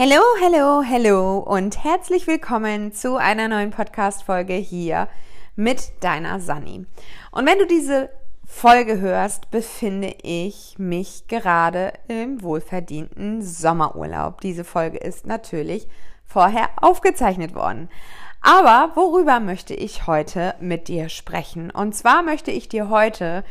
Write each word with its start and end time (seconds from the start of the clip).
Hello, 0.00 0.22
hello, 0.40 0.80
hello 0.80 1.38
und 1.38 1.82
herzlich 1.82 2.28
willkommen 2.28 2.92
zu 2.92 3.16
einer 3.16 3.48
neuen 3.48 3.72
Podcast-Folge 3.72 4.54
hier 4.54 5.08
mit 5.56 5.90
deiner 5.98 6.38
Sunny. 6.38 6.86
Und 7.32 7.46
wenn 7.46 7.58
du 7.58 7.66
diese 7.66 8.08
Folge 8.46 9.00
hörst, 9.00 9.50
befinde 9.50 10.14
ich 10.22 10.76
mich 10.78 11.26
gerade 11.26 11.94
im 12.06 12.44
wohlverdienten 12.44 13.42
Sommerurlaub. 13.42 14.40
Diese 14.40 14.62
Folge 14.62 14.98
ist 14.98 15.26
natürlich 15.26 15.88
vorher 16.24 16.68
aufgezeichnet 16.80 17.56
worden. 17.56 17.88
Aber 18.40 18.92
worüber 18.94 19.40
möchte 19.40 19.74
ich 19.74 20.06
heute 20.06 20.54
mit 20.60 20.86
dir 20.86 21.08
sprechen? 21.08 21.72
Und 21.72 21.96
zwar 21.96 22.22
möchte 22.22 22.52
ich 22.52 22.68
dir 22.68 22.88
heute 22.88 23.42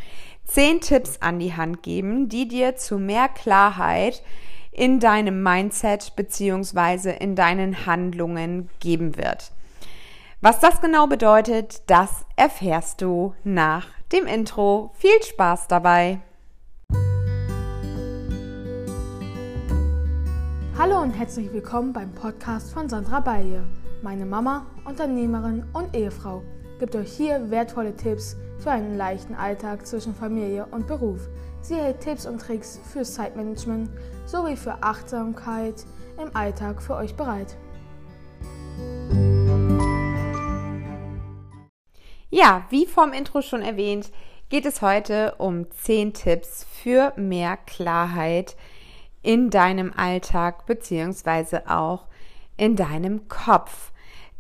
zehn 0.46 0.80
Tipps 0.80 1.18
an 1.20 1.40
die 1.40 1.58
Hand 1.58 1.84
geben, 1.84 2.30
die 2.30 2.48
dir 2.48 2.78
zu 2.78 3.00
mehr 3.00 3.28
Klarheit 3.28 4.24
in 4.78 5.00
deinem 5.00 5.42
Mindset 5.42 6.16
beziehungsweise 6.16 7.10
in 7.10 7.36
deinen 7.36 7.86
Handlungen 7.88 8.70
geben 8.80 9.18
wird. 9.18 9.52
Was 10.40 10.60
das 10.60 10.82
genau 10.82 11.08
bedeutet, 11.08 11.82
das 11.88 12.26
erfährst 12.36 13.02
du 13.02 13.34
nach 13.44 13.88
dem 14.12 14.28
Intro. 14.28 14.92
Viel 14.94 15.22
Spaß 15.24 15.68
dabei! 15.68 16.20
Hallo 20.78 21.02
und 21.02 21.10
herzlich 21.10 21.52
willkommen 21.52 21.92
beim 21.92 22.14
Podcast 22.14 22.72
von 22.72 22.88
Sandra 22.88 23.20
Balje. 23.20 23.64
Meine 24.04 24.28
Mama, 24.28 24.68
Unternehmerin 24.86 25.66
und 25.74 25.96
Ehefrau 25.96 26.44
gibt 26.80 26.96
euch 26.96 27.12
hier 27.12 27.50
wertvolle 27.50 27.96
Tipps 27.96 28.38
für 28.60 28.70
einen 28.70 28.96
leichten 28.96 29.34
Alltag 29.34 29.88
zwischen 29.88 30.14
Familie 30.14 30.68
und 30.70 30.86
Beruf. 30.86 31.28
Sie 31.62 31.76
hält 31.76 32.00
Tipps 32.02 32.26
und 32.26 32.40
Tricks 32.40 32.80
für 32.92 33.04
Zeitmanagement 33.04 33.90
sowie 34.26 34.56
für 34.56 34.82
Achtsamkeit 34.84 35.86
im 36.22 36.36
Alltag 36.36 36.82
für 36.82 36.96
euch 36.96 37.16
bereit. 37.16 37.58
Ja, 42.30 42.66
wie 42.70 42.86
vom 42.86 43.14
Intro 43.14 43.42
schon 43.42 43.62
erwähnt, 43.62 44.12
geht 44.50 44.66
es 44.66 44.82
heute 44.82 45.36
um 45.38 45.70
10 45.72 46.14
Tipps 46.14 46.66
für 46.66 47.14
mehr 47.16 47.58
Klarheit 47.58 48.56
in 49.24 49.50
deinem 49.50 49.92
Alltag 49.94 50.66
beziehungsweise 50.66 51.70
auch 51.70 52.08
in 52.56 52.76
deinem 52.76 53.28
Kopf. 53.28 53.92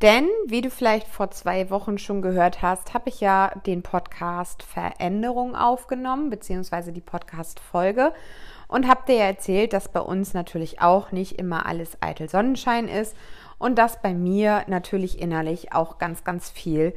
Denn, 0.03 0.27
wie 0.45 0.61
du 0.61 0.69
vielleicht 0.69 1.07
vor 1.07 1.31
zwei 1.31 1.71
Wochen 1.71 1.97
schon 1.97 2.21
gehört 2.21 2.61
hast, 2.61 2.93
habe 2.93 3.09
ich 3.09 3.19
ja 3.19 3.51
den 3.65 3.81
Podcast 3.81 4.61
Veränderung 4.61 5.55
aufgenommen, 5.55 6.29
beziehungsweise 6.29 6.91
die 6.91 7.01
Podcast-Folge 7.01 8.13
und 8.67 8.87
habe 8.87 9.07
dir 9.07 9.17
erzählt, 9.17 9.73
dass 9.73 9.89
bei 9.89 10.01
uns 10.01 10.35
natürlich 10.35 10.81
auch 10.81 11.11
nicht 11.11 11.39
immer 11.39 11.65
alles 11.65 11.97
eitel 11.99 12.29
Sonnenschein 12.29 12.87
ist 12.87 13.15
und 13.57 13.79
dass 13.79 13.99
bei 13.99 14.13
mir 14.13 14.65
natürlich 14.67 15.19
innerlich 15.19 15.73
auch 15.73 15.97
ganz, 15.97 16.23
ganz 16.23 16.51
viel 16.51 16.93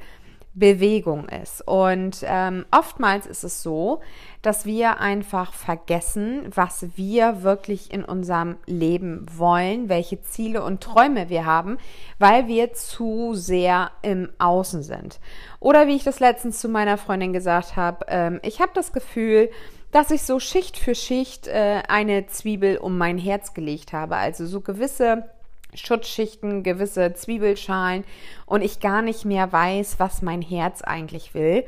Bewegung 0.52 1.28
ist. 1.28 1.66
Und 1.66 2.24
ähm, 2.24 2.66
oftmals 2.72 3.26
ist 3.26 3.44
es 3.44 3.62
so, 3.62 4.00
dass 4.42 4.66
wir 4.66 4.98
einfach 4.98 5.52
vergessen, 5.52 6.50
was 6.54 6.86
wir 6.96 7.42
wirklich 7.42 7.92
in 7.92 8.04
unserem 8.04 8.56
Leben 8.66 9.26
wollen, 9.36 9.88
welche 9.88 10.22
Ziele 10.22 10.64
und 10.64 10.82
Träume 10.82 11.28
wir 11.28 11.46
haben, 11.46 11.78
weil 12.18 12.48
wir 12.48 12.72
zu 12.72 13.34
sehr 13.34 13.92
im 14.02 14.30
Außen 14.38 14.82
sind. 14.82 15.20
Oder 15.60 15.86
wie 15.86 15.96
ich 15.96 16.04
das 16.04 16.20
letztens 16.20 16.60
zu 16.60 16.68
meiner 16.68 16.98
Freundin 16.98 17.32
gesagt 17.32 17.76
habe, 17.76 18.06
ähm, 18.08 18.40
ich 18.42 18.60
habe 18.60 18.72
das 18.74 18.92
Gefühl, 18.92 19.50
dass 19.92 20.10
ich 20.10 20.22
so 20.22 20.40
Schicht 20.40 20.76
für 20.76 20.94
Schicht 20.94 21.48
äh, 21.48 21.82
eine 21.88 22.26
Zwiebel 22.26 22.76
um 22.78 22.98
mein 22.98 23.18
Herz 23.18 23.54
gelegt 23.54 23.92
habe. 23.92 24.16
Also 24.16 24.46
so 24.46 24.60
gewisse 24.60 25.24
Schutzschichten, 25.74 26.62
gewisse 26.62 27.14
Zwiebelschalen 27.14 28.04
und 28.46 28.62
ich 28.62 28.80
gar 28.80 29.02
nicht 29.02 29.24
mehr 29.24 29.52
weiß, 29.52 29.96
was 29.98 30.22
mein 30.22 30.42
Herz 30.42 30.82
eigentlich 30.82 31.34
will. 31.34 31.64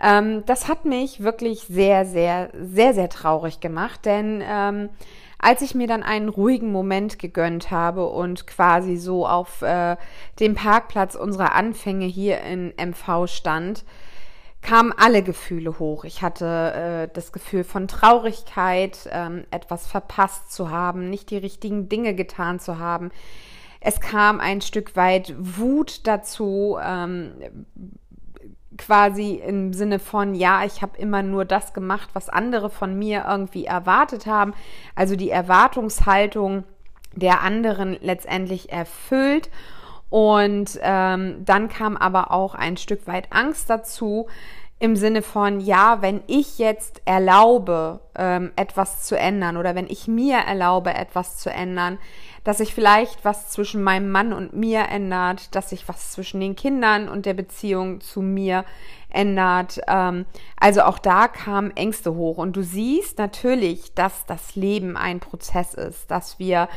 Ähm, 0.00 0.44
das 0.46 0.68
hat 0.68 0.84
mich 0.84 1.22
wirklich 1.22 1.60
sehr, 1.60 2.06
sehr, 2.06 2.50
sehr, 2.54 2.94
sehr 2.94 3.08
traurig 3.08 3.60
gemacht, 3.60 4.06
denn 4.06 4.42
ähm, 4.44 4.88
als 5.38 5.62
ich 5.62 5.74
mir 5.74 5.86
dann 5.86 6.02
einen 6.02 6.28
ruhigen 6.28 6.70
Moment 6.70 7.18
gegönnt 7.18 7.70
habe 7.70 8.06
und 8.06 8.46
quasi 8.46 8.96
so 8.96 9.26
auf 9.26 9.62
äh, 9.62 9.96
dem 10.38 10.54
Parkplatz 10.54 11.14
unserer 11.14 11.54
Anfänge 11.54 12.06
hier 12.06 12.40
in 12.42 12.72
MV 12.76 13.26
stand, 13.26 13.84
kamen 14.62 14.92
alle 14.96 15.22
Gefühle 15.22 15.78
hoch. 15.78 16.04
Ich 16.04 16.22
hatte 16.22 17.08
äh, 17.08 17.14
das 17.14 17.32
Gefühl 17.32 17.64
von 17.64 17.88
Traurigkeit, 17.88 19.08
ähm, 19.10 19.44
etwas 19.50 19.86
verpasst 19.86 20.52
zu 20.52 20.70
haben, 20.70 21.08
nicht 21.10 21.30
die 21.30 21.38
richtigen 21.38 21.88
Dinge 21.88 22.14
getan 22.14 22.60
zu 22.60 22.78
haben. 22.78 23.10
Es 23.80 24.00
kam 24.00 24.40
ein 24.40 24.60
Stück 24.60 24.94
weit 24.96 25.34
Wut 25.38 26.06
dazu, 26.06 26.76
ähm, 26.82 27.32
quasi 28.76 29.34
im 29.34 29.72
Sinne 29.72 29.98
von, 29.98 30.34
ja, 30.34 30.64
ich 30.64 30.82
habe 30.82 30.98
immer 30.98 31.22
nur 31.22 31.44
das 31.44 31.72
gemacht, 31.72 32.10
was 32.12 32.28
andere 32.28 32.70
von 32.70 32.98
mir 32.98 33.24
irgendwie 33.28 33.64
erwartet 33.64 34.26
haben. 34.26 34.54
Also 34.94 35.16
die 35.16 35.30
Erwartungshaltung 35.30 36.64
der 37.14 37.42
anderen 37.42 37.96
letztendlich 38.00 38.70
erfüllt. 38.70 39.50
Und 40.10 40.78
ähm, 40.82 41.44
dann 41.44 41.68
kam 41.68 41.96
aber 41.96 42.32
auch 42.32 42.54
ein 42.54 42.76
Stück 42.76 43.06
weit 43.06 43.28
Angst 43.30 43.70
dazu, 43.70 44.26
im 44.82 44.96
Sinne 44.96 45.20
von, 45.20 45.60
ja, 45.60 46.00
wenn 46.00 46.22
ich 46.26 46.58
jetzt 46.58 47.02
erlaube, 47.04 48.00
ähm, 48.16 48.50
etwas 48.56 49.04
zu 49.04 49.16
ändern 49.16 49.58
oder 49.58 49.74
wenn 49.74 49.86
ich 49.86 50.08
mir 50.08 50.38
erlaube, 50.38 50.94
etwas 50.94 51.36
zu 51.36 51.50
ändern, 51.50 51.98
dass 52.44 52.58
sich 52.58 52.74
vielleicht 52.74 53.22
was 53.22 53.50
zwischen 53.50 53.82
meinem 53.82 54.10
Mann 54.10 54.32
und 54.32 54.54
mir 54.56 54.88
ändert, 54.88 55.54
dass 55.54 55.68
sich 55.68 55.86
was 55.86 56.12
zwischen 56.12 56.40
den 56.40 56.56
Kindern 56.56 57.10
und 57.10 57.26
der 57.26 57.34
Beziehung 57.34 58.00
zu 58.00 58.22
mir 58.22 58.64
ändert. 59.12 59.80
Ähm, 59.86 60.26
also 60.58 60.82
auch 60.82 60.98
da 60.98 61.28
kamen 61.28 61.76
Ängste 61.76 62.14
hoch. 62.14 62.38
Und 62.38 62.56
du 62.56 62.62
siehst 62.62 63.18
natürlich, 63.18 63.94
dass 63.94 64.26
das 64.26 64.56
Leben 64.56 64.96
ein 64.96 65.20
Prozess 65.20 65.74
ist, 65.74 66.10
dass 66.10 66.38
wir 66.38 66.68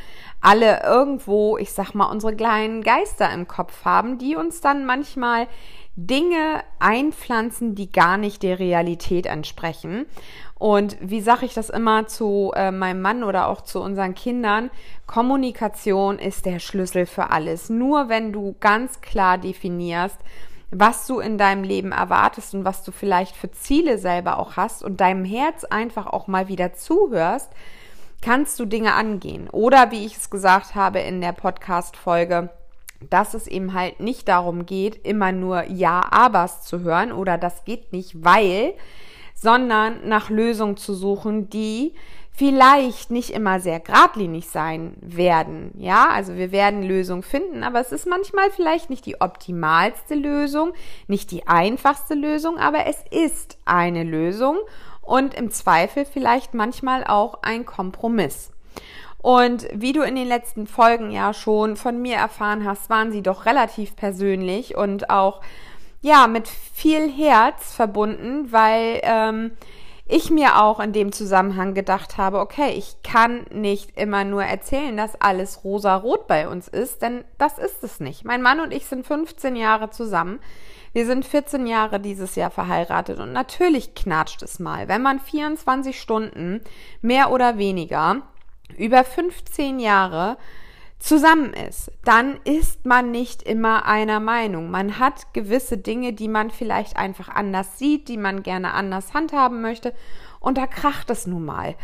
alle 0.42 0.84
irgendwo, 0.84 1.58
ich 1.58 1.72
sag 1.72 1.94
mal, 1.94 2.12
unsere 2.12 2.36
kleinen 2.36 2.84
Geister 2.84 3.32
im 3.32 3.48
Kopf 3.48 3.86
haben, 3.86 4.18
die 4.18 4.36
uns 4.36 4.62
dann 4.62 4.86
manchmal 4.86 5.48
Dinge 5.96 6.64
einpflanzen, 6.80 7.76
die 7.76 7.92
gar 7.92 8.18
nicht 8.18 8.42
der 8.42 8.58
Realität 8.58 9.28
entsprechen. 9.28 10.06
Und 10.56 10.98
wie 11.02 11.22
sage 11.22 11.46
ich 11.46 11.54
das 11.54 11.70
immer 11.70 12.08
zu 12.08 12.52
äh, 12.56 12.72
meinem 12.72 13.02
Mann 13.02 13.24
oder 13.24 13.48
auch 13.48 13.62
zu 13.62 13.80
unseren 13.82 14.16
Kindern? 14.16 14.72
Kommunikation 15.06 16.18
ist 16.18 16.46
der 16.46 16.60
Schlüssel 16.60 17.06
für 17.06 17.32
alles. 17.32 17.70
Nur 17.70 18.10
wenn 18.10 18.32
du 18.32 18.56
ganz 18.60 19.02
klar 19.02 19.38
definierst, 19.38 20.18
was 20.74 21.08
du 21.08 21.20
in 21.20 21.38
deinem 21.38 21.64
Leben 21.64 21.92
erwartest 21.92 22.54
und 22.56 22.66
was 22.66 22.84
du 22.84 22.92
vielleicht 22.92 23.36
für 23.36 23.52
Ziele 23.52 23.98
selber 23.98 24.40
auch 24.40 24.58
hast 24.58 24.84
und 24.84 25.00
deinem 25.00 25.26
Herz 25.26 25.64
einfach 25.64 26.08
auch 26.08 26.28
mal 26.28 26.48
wieder 26.48 26.74
zuhörst, 26.74 27.50
kannst 28.22 28.60
du 28.60 28.66
Dinge 28.66 28.94
angehen. 28.94 29.50
Oder 29.50 29.92
wie 29.92 30.06
ich 30.06 30.18
es 30.18 30.30
gesagt 30.30 30.76
habe 30.76 31.00
in 31.00 31.22
der 31.22 31.34
Podcast-Folge, 31.34 32.50
dass 33.10 33.34
es 33.34 33.48
eben 33.48 33.74
halt 33.74 34.00
nicht 34.00 34.28
darum 34.28 34.66
geht, 34.66 35.06
immer 35.06 35.32
nur 35.32 35.64
Ja-Abers 35.66 36.64
zu 36.64 36.80
hören 36.80 37.12
oder 37.12 37.38
das 37.38 37.66
geht 37.66 37.92
nicht, 37.92 38.24
weil, 38.24 38.74
sondern 39.36 40.08
nach 40.08 40.30
Lösungen 40.30 40.78
zu 40.78 40.94
suchen, 40.94 41.50
die 41.50 41.94
vielleicht 42.36 43.12
nicht 43.12 43.30
immer 43.30 43.60
sehr 43.60 43.80
geradlinig 43.80 44.50
sein 44.50 44.96
werden. 45.02 45.72
Ja, 45.78 46.10
also 46.10 46.36
wir 46.36 46.52
werden 46.52 46.82
Lösungen 46.82 47.22
finden, 47.22 47.64
aber 47.64 47.80
es 47.80 47.92
ist 47.92 48.08
manchmal 48.08 48.50
vielleicht 48.50 48.90
nicht 48.90 49.06
die 49.06 49.22
optimalste 49.22 50.16
Lösung, 50.16 50.74
nicht 51.08 51.30
die 51.30 51.48
einfachste 51.48 52.16
Lösung, 52.16 52.58
aber 52.58 52.88
es 52.88 52.98
ist 53.12 53.58
eine 53.66 54.04
Lösung 54.04 54.58
und 55.02 55.36
im 55.36 55.52
Zweifel 55.52 56.06
vielleicht 56.06 56.56
manchmal 56.56 57.04
auch 57.04 57.44
ein 57.44 57.66
Kompromiss. 57.66 58.52
Und 59.20 59.68
wie 59.74 59.94
du 59.94 60.02
in 60.02 60.16
den 60.16 60.28
letzten 60.28 60.66
Folgen 60.66 61.12
ja 61.12 61.34
schon 61.34 61.78
von 61.78 62.02
mir 62.02 62.18
erfahren 62.18 62.66
hast, 62.66 62.90
waren 62.90 63.12
sie 63.12 63.22
doch 63.22 63.46
relativ 63.46 63.96
persönlich 63.96 64.75
und 64.75 65.10
auch 65.10 65.40
ja 66.02 66.28
mit 66.28 66.48
viel 66.48 67.10
Herz 67.10 67.74
verbunden, 67.74 68.52
weil 68.52 69.00
ähm, 69.04 69.52
ich 70.06 70.30
mir 70.30 70.62
auch 70.62 70.80
in 70.80 70.92
dem 70.92 71.12
Zusammenhang 71.14 71.74
gedacht 71.74 72.18
habe, 72.18 72.40
okay, 72.40 72.72
ich 72.72 73.02
kann 73.04 73.46
nicht 73.52 73.98
immer 73.98 74.26
nur 74.26 74.44
erzählen, 74.44 74.98
dass 74.98 75.20
alles 75.22 75.64
rosa-rot 75.64 76.28
bei 76.28 76.50
uns 76.50 76.68
ist, 76.68 77.02
denn 77.02 77.24
das 77.38 77.58
ist 77.58 77.84
es 77.84 78.00
nicht. 78.00 78.26
Mein 78.26 78.42
Mann 78.42 78.60
und 78.60 78.74
ich 78.74 78.86
sind 78.86 79.08
15 79.08 79.56
Jahre 79.56 79.92
zusammen. 79.92 80.40
Wir 80.92 81.06
sind 81.06 81.26
14 81.26 81.66
Jahre 81.66 82.00
dieses 82.00 82.36
Jahr 82.36 82.52
verheiratet 82.52 83.20
und 83.20 83.32
natürlich 83.32 83.96
knatscht 83.96 84.44
es 84.44 84.60
mal, 84.60 84.88
wenn 84.88 85.02
man 85.02 85.20
24 85.20 86.00
Stunden 86.00 86.62
mehr 87.02 87.32
oder 87.32 87.58
weniger 87.58 88.22
über 88.78 89.04
15 89.04 89.80
Jahre 89.80 90.38
zusammen 91.04 91.54
ist, 91.54 91.92
dann 92.06 92.40
ist 92.46 92.86
man 92.86 93.12
nicht 93.12 93.44
immer 93.44 93.86
einer 93.86 94.22
Meinung. 94.22 94.72
Man 94.72 95.00
hat 95.00 95.34
gewisse 95.34 95.78
Dinge, 95.78 96.14
die 96.14 96.30
man 96.30 96.50
vielleicht 96.50 96.96
einfach 96.96 97.28
anders 97.28 97.78
sieht, 97.78 98.08
die 98.08 98.18
man 98.18 98.42
gerne 98.42 98.74
anders 98.74 99.14
handhaben 99.14 99.62
möchte 99.62 99.94
und 100.40 100.58
da 100.58 100.66
kracht 100.66 101.10
es 101.10 101.28
nun 101.28 101.44
mal. 101.44 101.76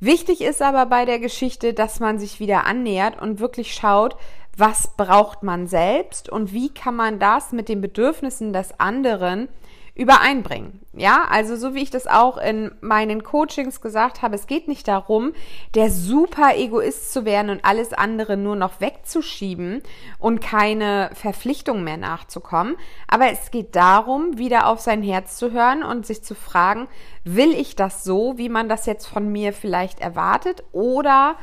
Wichtig 0.00 0.42
ist 0.42 0.60
aber 0.60 0.86
bei 0.86 1.06
der 1.06 1.18
Geschichte, 1.18 1.72
dass 1.72 1.98
man 1.98 2.18
sich 2.18 2.40
wieder 2.40 2.66
annähert 2.66 3.20
und 3.20 3.40
wirklich 3.40 3.74
schaut, 3.74 4.16
was 4.56 4.96
braucht 4.96 5.42
man 5.42 5.66
selbst 5.66 6.28
und 6.28 6.52
wie 6.52 6.68
kann 6.68 6.94
man 6.94 7.18
das 7.18 7.52
mit 7.52 7.68
den 7.68 7.80
Bedürfnissen 7.80 8.52
des 8.52 8.78
anderen 8.78 9.48
übereinbringen. 9.98 10.80
Ja, 10.94 11.24
also 11.28 11.56
so 11.56 11.74
wie 11.74 11.82
ich 11.82 11.90
das 11.90 12.06
auch 12.06 12.38
in 12.38 12.70
meinen 12.80 13.24
Coachings 13.24 13.80
gesagt 13.80 14.22
habe, 14.22 14.36
es 14.36 14.46
geht 14.46 14.68
nicht 14.68 14.86
darum, 14.86 15.32
der 15.74 15.90
super 15.90 16.56
Egoist 16.56 17.12
zu 17.12 17.24
werden 17.24 17.50
und 17.50 17.64
alles 17.64 17.92
andere 17.92 18.36
nur 18.36 18.54
noch 18.54 18.80
wegzuschieben 18.80 19.82
und 20.20 20.40
keine 20.40 21.10
Verpflichtung 21.14 21.82
mehr 21.82 21.96
nachzukommen. 21.96 22.76
Aber 23.08 23.30
es 23.30 23.50
geht 23.50 23.74
darum, 23.74 24.38
wieder 24.38 24.68
auf 24.68 24.78
sein 24.78 25.02
Herz 25.02 25.36
zu 25.36 25.50
hören 25.50 25.82
und 25.82 26.06
sich 26.06 26.22
zu 26.22 26.36
fragen, 26.36 26.86
will 27.24 27.52
ich 27.52 27.74
das 27.74 28.04
so, 28.04 28.38
wie 28.38 28.48
man 28.48 28.68
das 28.68 28.86
jetzt 28.86 29.06
von 29.06 29.30
mir 29.30 29.52
vielleicht 29.52 29.98
erwartet 29.98 30.62
oder 30.70 31.34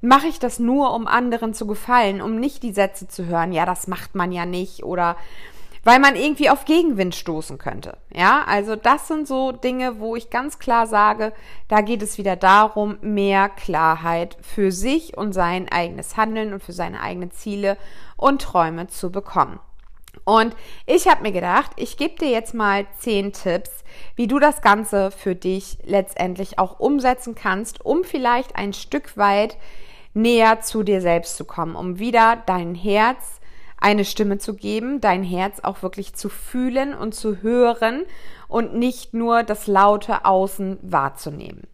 mache 0.00 0.26
ich 0.26 0.40
das 0.40 0.58
nur, 0.58 0.94
um 0.94 1.06
anderen 1.06 1.54
zu 1.54 1.66
gefallen, 1.66 2.22
um 2.22 2.36
nicht 2.40 2.64
die 2.64 2.72
Sätze 2.72 3.06
zu 3.06 3.26
hören, 3.26 3.52
ja, 3.52 3.66
das 3.66 3.86
macht 3.86 4.16
man 4.16 4.32
ja 4.32 4.46
nicht 4.46 4.82
oder 4.82 5.16
weil 5.84 5.98
man 5.98 6.14
irgendwie 6.14 6.50
auf 6.50 6.64
Gegenwind 6.64 7.14
stoßen 7.14 7.58
könnte. 7.58 7.96
Ja, 8.14 8.44
also 8.46 8.76
das 8.76 9.08
sind 9.08 9.26
so 9.26 9.52
Dinge, 9.52 9.98
wo 9.98 10.16
ich 10.16 10.30
ganz 10.30 10.58
klar 10.58 10.86
sage, 10.86 11.32
da 11.68 11.80
geht 11.80 12.02
es 12.02 12.18
wieder 12.18 12.36
darum, 12.36 12.98
mehr 13.00 13.48
Klarheit 13.48 14.36
für 14.42 14.72
sich 14.72 15.16
und 15.16 15.32
sein 15.32 15.70
eigenes 15.70 16.16
Handeln 16.16 16.52
und 16.52 16.62
für 16.62 16.72
seine 16.72 17.00
eigenen 17.00 17.30
Ziele 17.30 17.76
und 18.16 18.42
Träume 18.42 18.88
zu 18.88 19.10
bekommen. 19.10 19.60
Und 20.24 20.54
ich 20.86 21.08
habe 21.08 21.22
mir 21.22 21.32
gedacht, 21.32 21.70
ich 21.76 21.96
gebe 21.96 22.16
dir 22.16 22.30
jetzt 22.30 22.52
mal 22.52 22.86
zehn 22.98 23.32
Tipps, 23.32 23.70
wie 24.16 24.26
du 24.26 24.38
das 24.38 24.60
Ganze 24.60 25.10
für 25.10 25.34
dich 25.34 25.78
letztendlich 25.84 26.58
auch 26.58 26.78
umsetzen 26.78 27.34
kannst, 27.34 27.84
um 27.84 28.04
vielleicht 28.04 28.56
ein 28.56 28.72
Stück 28.72 29.16
weit 29.16 29.56
näher 30.12 30.60
zu 30.60 30.82
dir 30.82 31.00
selbst 31.00 31.36
zu 31.36 31.44
kommen, 31.44 31.76
um 31.76 31.98
wieder 31.98 32.42
dein 32.46 32.74
Herz 32.74 33.39
eine 33.80 34.04
Stimme 34.04 34.38
zu 34.38 34.54
geben, 34.54 35.00
dein 35.00 35.22
Herz 35.22 35.60
auch 35.60 35.82
wirklich 35.82 36.14
zu 36.14 36.28
fühlen 36.28 36.94
und 36.94 37.14
zu 37.14 37.42
hören 37.42 38.04
und 38.48 38.74
nicht 38.74 39.14
nur 39.14 39.42
das 39.42 39.66
laute 39.66 40.24
Außen 40.24 40.78
wahrzunehmen. 40.82 41.66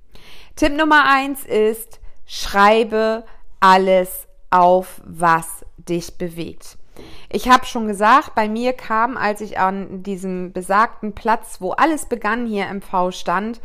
Tipp 0.55 0.77
Nummer 0.77 1.05
eins 1.05 1.45
ist, 1.45 2.01
schreibe 2.25 3.25
alles 3.61 4.27
auf, 4.51 5.01
was 5.05 5.65
dich 5.77 6.17
bewegt. 6.17 6.79
Ich 7.29 7.49
habe 7.49 7.67
schon 7.67 7.87
gesagt, 7.87 8.35
bei 8.35 8.49
mir 8.49 8.73
kam, 8.73 9.17
als 9.17 9.41
ich 9.41 9.59
an 9.59 10.03
diesem 10.03 10.53
besagten 10.53 11.15
Platz, 11.15 11.61
wo 11.61 11.73
alles 11.73 12.07
begann, 12.07 12.47
hier 12.47 12.69
im 12.69 12.81
V 12.81 13.11
stand, 13.11 13.61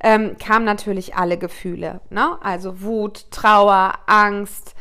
ähm, 0.00 0.36
kam 0.38 0.64
natürlich 0.64 1.14
alle 1.16 1.38
Gefühle. 1.38 2.00
Ne? 2.10 2.36
Also 2.42 2.82
Wut, 2.82 3.30
Trauer, 3.30 3.94
Angst, 4.06 4.74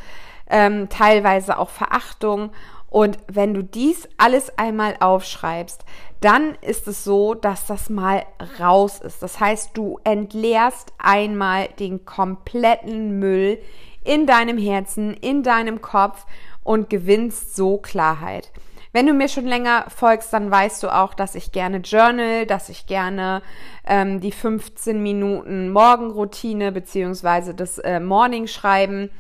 ähm, 0.50 0.90
teilweise 0.90 1.58
auch 1.58 1.70
Verachtung. 1.70 2.52
Und 2.90 3.18
wenn 3.28 3.54
du 3.54 3.64
dies 3.64 4.08
alles 4.18 4.58
einmal 4.58 4.96
aufschreibst, 5.00 5.84
dann 6.22 6.56
ist 6.62 6.88
es 6.88 7.04
so, 7.04 7.34
dass 7.34 7.68
das 7.68 7.90
mal 7.90 8.26
raus 8.60 9.00
ist. 9.00 9.22
Das 9.22 9.40
heißt, 9.40 9.72
du 9.76 10.00
entleerst 10.04 10.94
einmal 10.98 11.68
den 11.80 12.06
kompletten 12.06 13.20
Müll 13.20 13.60
in 14.04 14.26
deinem 14.26 14.58
Herzen, 14.58 15.14
in 15.14 15.44
deinem 15.44 15.82
Kopf 15.82 16.26
und 16.64 16.90
gewinnst 16.90 17.56
so 17.56 17.78
Klarheit. 17.78 18.52
Wenn 18.94 19.08
du 19.08 19.14
mir 19.14 19.28
schon 19.28 19.46
länger 19.46 19.86
folgst, 19.90 20.32
dann 20.32 20.50
weißt 20.50 20.82
du 20.82 20.88
auch, 20.88 21.14
dass 21.14 21.36
ich 21.36 21.52
gerne 21.52 21.80
journal, 21.80 22.46
dass 22.46 22.70
ich 22.70 22.88
gerne 22.88 23.42
ähm, 23.86 24.22
die 24.22 24.32
15 24.32 25.04
Minuten 25.04 25.70
Morgenroutine 25.70 26.72
beziehungsweise 26.72 27.54
das 27.54 27.78
äh, 27.80 28.00
Morning-Schreiben 28.00 29.12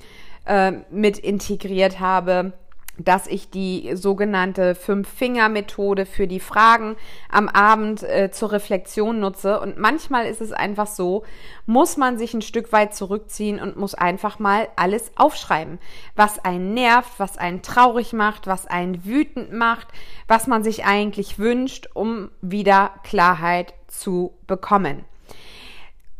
äh, 0.45 0.71
mit 0.91 1.17
integriert 1.17 1.99
habe 1.99 2.53
dass 2.97 3.27
ich 3.27 3.49
die 3.49 3.91
sogenannte 3.95 4.75
Fünf-Finger-Methode 4.75 6.05
für 6.05 6.27
die 6.27 6.39
Fragen 6.39 6.95
am 7.29 7.49
Abend 7.49 8.03
äh, 8.03 8.31
zur 8.31 8.51
Reflexion 8.51 9.19
nutze. 9.19 9.59
Und 9.59 9.77
manchmal 9.77 10.25
ist 10.25 10.41
es 10.41 10.51
einfach 10.51 10.87
so, 10.87 11.23
muss 11.65 11.97
man 11.97 12.17
sich 12.17 12.33
ein 12.33 12.41
Stück 12.41 12.71
weit 12.71 12.95
zurückziehen 12.95 13.59
und 13.59 13.77
muss 13.77 13.95
einfach 13.95 14.39
mal 14.39 14.67
alles 14.75 15.11
aufschreiben, 15.15 15.79
was 16.15 16.39
einen 16.43 16.73
nervt, 16.73 17.11
was 17.17 17.37
einen 17.37 17.61
traurig 17.61 18.13
macht, 18.13 18.47
was 18.47 18.67
einen 18.67 19.05
wütend 19.05 19.51
macht, 19.51 19.87
was 20.27 20.47
man 20.47 20.63
sich 20.63 20.85
eigentlich 20.85 21.37
wünscht, 21.37 21.89
um 21.93 22.29
wieder 22.41 22.91
Klarheit 23.03 23.73
zu 23.87 24.33
bekommen. 24.47 25.05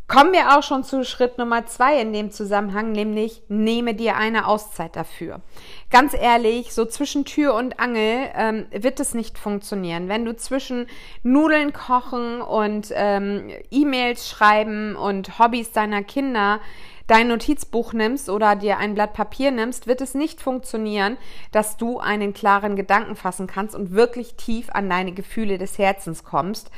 Kommen 0.07 0.33
wir 0.33 0.55
auch 0.55 0.61
schon 0.61 0.83
zu 0.83 1.03
Schritt 1.03 1.39
Nummer 1.39 1.65
zwei 1.65 1.99
in 1.99 2.13
dem 2.13 2.29
Zusammenhang, 2.29 2.91
nämlich 2.91 3.41
nehme 3.47 3.95
dir 3.95 4.15
eine 4.15 4.47
Auszeit 4.47 4.95
dafür. 4.95 5.41
Ganz 5.89 6.13
ehrlich, 6.13 6.75
so 6.75 6.85
zwischen 6.85 7.25
Tür 7.25 7.55
und 7.55 7.79
Angel 7.79 8.29
ähm, 8.35 8.67
wird 8.69 8.99
es 8.99 9.15
nicht 9.15 9.39
funktionieren. 9.39 10.07
Wenn 10.07 10.23
du 10.23 10.35
zwischen 10.35 10.85
Nudeln 11.23 11.73
kochen 11.73 12.41
und 12.41 12.89
ähm, 12.93 13.49
E-Mails 13.71 14.29
schreiben 14.29 14.95
und 14.95 15.39
Hobbys 15.39 15.71
deiner 15.71 16.03
Kinder 16.03 16.59
dein 17.07 17.27
Notizbuch 17.27 17.93
nimmst 17.93 18.29
oder 18.29 18.55
dir 18.55 18.77
ein 18.77 18.93
Blatt 18.93 19.13
Papier 19.13 19.49
nimmst, 19.49 19.87
wird 19.87 20.01
es 20.01 20.13
nicht 20.13 20.39
funktionieren, 20.39 21.17
dass 21.51 21.77
du 21.77 21.99
einen 21.99 22.33
klaren 22.33 22.75
Gedanken 22.75 23.15
fassen 23.15 23.47
kannst 23.47 23.75
und 23.75 23.91
wirklich 23.91 24.35
tief 24.35 24.69
an 24.69 24.89
deine 24.89 25.13
Gefühle 25.13 25.57
des 25.57 25.77
Herzens 25.77 26.23
kommst. 26.23 26.69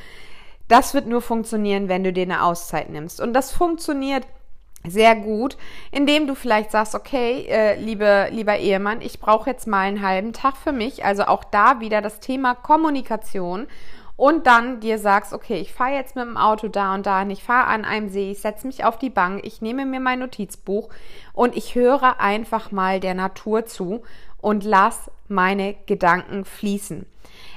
Das 0.67 0.93
wird 0.93 1.07
nur 1.07 1.21
funktionieren, 1.21 1.87
wenn 1.87 2.03
du 2.03 2.11
dir 2.11 2.23
eine 2.23 2.43
Auszeit 2.43 2.89
nimmst. 2.89 3.21
Und 3.21 3.33
das 3.33 3.51
funktioniert 3.51 4.25
sehr 4.85 5.15
gut, 5.15 5.57
indem 5.91 6.27
du 6.27 6.35
vielleicht 6.35 6.71
sagst, 6.71 6.95
okay, 6.95 7.45
äh, 7.49 7.79
liebe, 7.79 8.27
lieber 8.31 8.57
Ehemann, 8.57 9.01
ich 9.01 9.19
brauche 9.19 9.49
jetzt 9.49 9.67
mal 9.67 9.81
einen 9.81 10.01
halben 10.01 10.33
Tag 10.33 10.55
für 10.57 10.71
mich. 10.71 11.03
Also 11.03 11.23
auch 11.23 11.43
da 11.43 11.79
wieder 11.79 12.01
das 12.01 12.19
Thema 12.19 12.55
Kommunikation. 12.55 13.67
Und 14.15 14.47
dann 14.47 14.79
dir 14.79 14.97
sagst, 14.97 15.31
okay, 15.31 15.59
ich 15.59 15.71
fahre 15.71 15.93
jetzt 15.93 16.15
mit 16.15 16.25
dem 16.25 16.37
Auto 16.37 16.69
da 16.69 16.95
und 16.95 17.05
da 17.05 17.21
und 17.21 17.29
ich 17.29 17.43
fahre 17.43 17.67
an 17.67 17.85
einem 17.85 18.09
See, 18.09 18.31
ich 18.31 18.41
setze 18.41 18.65
mich 18.65 18.83
auf 18.83 18.97
die 18.97 19.11
Bank, 19.11 19.45
ich 19.45 19.61
nehme 19.61 19.85
mir 19.85 19.99
mein 19.99 20.19
Notizbuch 20.19 20.89
und 21.33 21.55
ich 21.55 21.75
höre 21.75 22.19
einfach 22.19 22.71
mal 22.71 22.99
der 22.99 23.13
Natur 23.13 23.67
zu 23.67 24.01
und 24.41 24.63
lass 24.63 25.11
meine 25.27 25.75
Gedanken 25.85 26.45
fließen. 26.45 27.05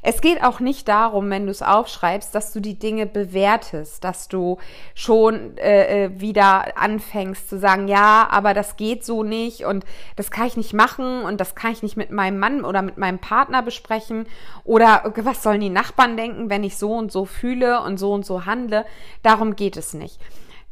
Es 0.02 0.20
geht 0.20 0.42
auch 0.42 0.60
nicht 0.60 0.88
darum, 0.88 1.28
wenn 1.30 1.46
du 1.46 1.50
es 1.50 1.62
aufschreibst, 1.62 2.34
dass 2.34 2.52
du 2.52 2.60
die 2.60 2.78
Dinge 2.78 3.06
bewertest, 3.06 4.02
dass 4.02 4.28
du 4.28 4.58
schon 4.94 5.56
äh, 5.58 6.04
äh, 6.04 6.20
wieder 6.20 6.78
anfängst 6.78 7.48
zu 7.48 7.58
sagen, 7.58 7.88
ja, 7.88 8.28
aber 8.30 8.54
das 8.54 8.76
geht 8.76 9.04
so 9.04 9.22
nicht 9.22 9.64
und 9.64 9.84
das 10.16 10.30
kann 10.30 10.46
ich 10.46 10.56
nicht 10.56 10.72
machen 10.72 11.22
und 11.22 11.40
das 11.40 11.54
kann 11.54 11.72
ich 11.72 11.82
nicht 11.82 11.96
mit 11.96 12.10
meinem 12.10 12.38
Mann 12.38 12.64
oder 12.64 12.82
mit 12.82 12.96
meinem 12.96 13.18
Partner 13.18 13.62
besprechen 13.62 14.26
oder 14.64 15.12
was 15.16 15.42
sollen 15.42 15.60
die 15.60 15.70
Nachbarn 15.70 16.16
denken, 16.16 16.50
wenn 16.50 16.64
ich 16.64 16.76
so 16.76 16.94
und 16.94 17.12
so 17.12 17.24
fühle 17.24 17.82
und 17.82 17.98
so 17.98 18.12
und 18.12 18.24
so 18.24 18.46
handle. 18.46 18.86
Darum 19.22 19.56
geht 19.56 19.76
es 19.76 19.94
nicht. 19.94 20.18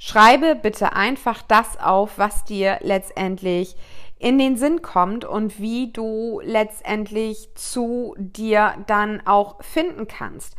Schreibe 0.00 0.54
bitte 0.54 0.92
einfach 0.92 1.42
das 1.42 1.78
auf, 1.80 2.18
was 2.18 2.44
dir 2.44 2.78
letztendlich 2.82 3.76
in 4.18 4.38
den 4.38 4.56
Sinn 4.56 4.82
kommt 4.82 5.24
und 5.24 5.60
wie 5.60 5.92
du 5.92 6.40
letztendlich 6.42 7.50
zu 7.54 8.14
dir 8.18 8.74
dann 8.86 9.22
auch 9.26 9.62
finden 9.62 10.08
kannst. 10.08 10.56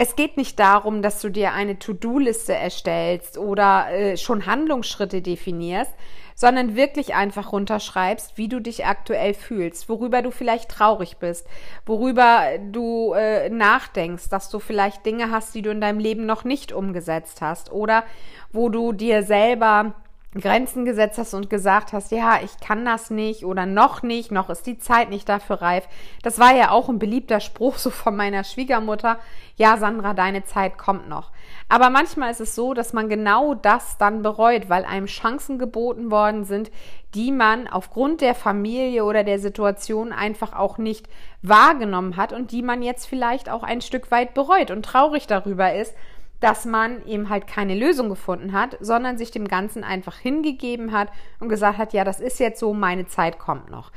Es 0.00 0.14
geht 0.14 0.36
nicht 0.36 0.60
darum, 0.60 1.02
dass 1.02 1.20
du 1.20 1.28
dir 1.28 1.52
eine 1.52 1.78
To-Do-Liste 1.78 2.54
erstellst 2.54 3.36
oder 3.36 3.90
äh, 3.90 4.16
schon 4.16 4.46
Handlungsschritte 4.46 5.22
definierst, 5.22 5.92
sondern 6.36 6.76
wirklich 6.76 7.16
einfach 7.16 7.50
runterschreibst, 7.50 8.38
wie 8.38 8.46
du 8.46 8.60
dich 8.60 8.86
aktuell 8.86 9.34
fühlst, 9.34 9.88
worüber 9.88 10.22
du 10.22 10.30
vielleicht 10.30 10.70
traurig 10.70 11.16
bist, 11.16 11.48
worüber 11.84 12.42
du 12.70 13.12
äh, 13.12 13.50
nachdenkst, 13.50 14.28
dass 14.28 14.50
du 14.50 14.60
vielleicht 14.60 15.04
Dinge 15.04 15.32
hast, 15.32 15.52
die 15.56 15.62
du 15.62 15.70
in 15.70 15.80
deinem 15.80 15.98
Leben 15.98 16.26
noch 16.26 16.44
nicht 16.44 16.72
umgesetzt 16.72 17.40
hast 17.40 17.72
oder 17.72 18.04
wo 18.52 18.68
du 18.68 18.92
dir 18.92 19.24
selber 19.24 19.94
Grenzen 20.40 20.84
gesetzt 20.84 21.18
hast 21.18 21.34
und 21.34 21.50
gesagt 21.50 21.92
hast, 21.92 22.10
ja, 22.12 22.38
ich 22.42 22.58
kann 22.60 22.84
das 22.84 23.10
nicht 23.10 23.44
oder 23.44 23.66
noch 23.66 24.02
nicht, 24.02 24.30
noch 24.30 24.50
ist 24.50 24.66
die 24.66 24.78
Zeit 24.78 25.10
nicht 25.10 25.28
dafür 25.28 25.62
reif. 25.62 25.88
Das 26.22 26.38
war 26.38 26.54
ja 26.54 26.70
auch 26.70 26.88
ein 26.88 26.98
beliebter 26.98 27.40
Spruch 27.40 27.78
so 27.78 27.90
von 27.90 28.16
meiner 28.16 28.44
Schwiegermutter. 28.44 29.18
Ja, 29.56 29.76
Sandra, 29.76 30.14
deine 30.14 30.44
Zeit 30.44 30.78
kommt 30.78 31.08
noch. 31.08 31.30
Aber 31.68 31.90
manchmal 31.90 32.30
ist 32.30 32.40
es 32.40 32.54
so, 32.54 32.74
dass 32.74 32.92
man 32.92 33.08
genau 33.08 33.54
das 33.54 33.98
dann 33.98 34.22
bereut, 34.22 34.68
weil 34.68 34.84
einem 34.84 35.06
Chancen 35.06 35.58
geboten 35.58 36.10
worden 36.10 36.44
sind, 36.44 36.70
die 37.14 37.32
man 37.32 37.66
aufgrund 37.66 38.20
der 38.20 38.34
Familie 38.34 39.04
oder 39.04 39.24
der 39.24 39.38
Situation 39.38 40.12
einfach 40.12 40.52
auch 40.52 40.78
nicht 40.78 41.08
wahrgenommen 41.42 42.16
hat 42.16 42.32
und 42.32 42.52
die 42.52 42.62
man 42.62 42.82
jetzt 42.82 43.06
vielleicht 43.06 43.48
auch 43.48 43.62
ein 43.62 43.80
Stück 43.80 44.10
weit 44.10 44.34
bereut 44.34 44.70
und 44.70 44.84
traurig 44.84 45.26
darüber 45.26 45.74
ist, 45.74 45.94
dass 46.40 46.64
man 46.64 47.04
eben 47.06 47.28
halt 47.28 47.46
keine 47.46 47.74
Lösung 47.74 48.08
gefunden 48.08 48.52
hat, 48.52 48.76
sondern 48.80 49.18
sich 49.18 49.30
dem 49.30 49.48
Ganzen 49.48 49.84
einfach 49.84 50.18
hingegeben 50.18 50.92
hat 50.92 51.08
und 51.40 51.48
gesagt 51.48 51.78
hat, 51.78 51.92
ja, 51.92 52.04
das 52.04 52.20
ist 52.20 52.38
jetzt 52.38 52.60
so, 52.60 52.72
meine 52.74 53.06
Zeit 53.06 53.38
kommt 53.38 53.70
noch. 53.70 53.90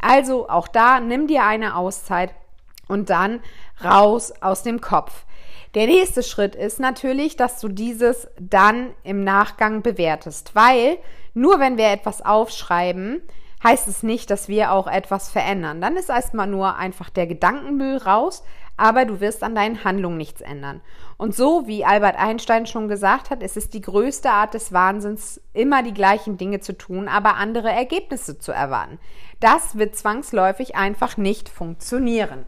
Also 0.00 0.48
auch 0.48 0.68
da, 0.68 1.00
nimm 1.00 1.26
dir 1.26 1.44
eine 1.44 1.76
Auszeit 1.76 2.34
und 2.86 3.10
dann 3.10 3.40
raus 3.84 4.32
aus 4.40 4.62
dem 4.62 4.80
Kopf. 4.80 5.24
Der 5.74 5.86
nächste 5.86 6.22
Schritt 6.22 6.54
ist 6.54 6.80
natürlich, 6.80 7.36
dass 7.36 7.60
du 7.60 7.68
dieses 7.68 8.28
dann 8.40 8.90
im 9.02 9.22
Nachgang 9.22 9.82
bewertest, 9.82 10.54
weil 10.54 10.98
nur 11.34 11.60
wenn 11.60 11.76
wir 11.76 11.88
etwas 11.88 12.24
aufschreiben, 12.24 13.20
heißt 13.62 13.88
es 13.88 14.02
nicht, 14.02 14.30
dass 14.30 14.48
wir 14.48 14.72
auch 14.72 14.86
etwas 14.86 15.28
verändern. 15.30 15.80
Dann 15.80 15.96
ist 15.96 16.08
erstmal 16.08 16.46
nur 16.46 16.76
einfach 16.76 17.10
der 17.10 17.26
Gedankenmüll 17.26 17.98
raus, 17.98 18.44
aber 18.78 19.04
du 19.04 19.20
wirst 19.20 19.42
an 19.42 19.54
deinen 19.54 19.84
Handlungen 19.84 20.16
nichts 20.16 20.40
ändern. 20.40 20.80
Und 21.18 21.34
so 21.34 21.66
wie 21.66 21.84
Albert 21.84 22.16
Einstein 22.16 22.64
schon 22.64 22.88
gesagt 22.88 23.28
hat, 23.28 23.42
ist 23.42 23.56
es 23.56 23.68
die 23.68 23.82
größte 23.82 24.30
Art 24.30 24.54
des 24.54 24.72
Wahnsinns, 24.72 25.40
immer 25.52 25.82
die 25.82 25.92
gleichen 25.92 26.38
Dinge 26.38 26.60
zu 26.60 26.78
tun, 26.78 27.08
aber 27.08 27.34
andere 27.34 27.70
Ergebnisse 27.70 28.38
zu 28.38 28.52
erwarten. 28.52 28.98
Das 29.40 29.76
wird 29.76 29.96
zwangsläufig 29.96 30.76
einfach 30.76 31.16
nicht 31.16 31.48
funktionieren. 31.48 32.46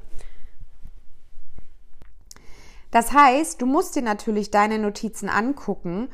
Das 2.91 3.13
heißt, 3.13 3.61
du 3.61 3.67
musst 3.67 3.97
dir 3.97 4.03
natürlich 4.03 4.51
deine 4.51 4.79
Notizen 4.79 5.29
angucken 5.29 6.09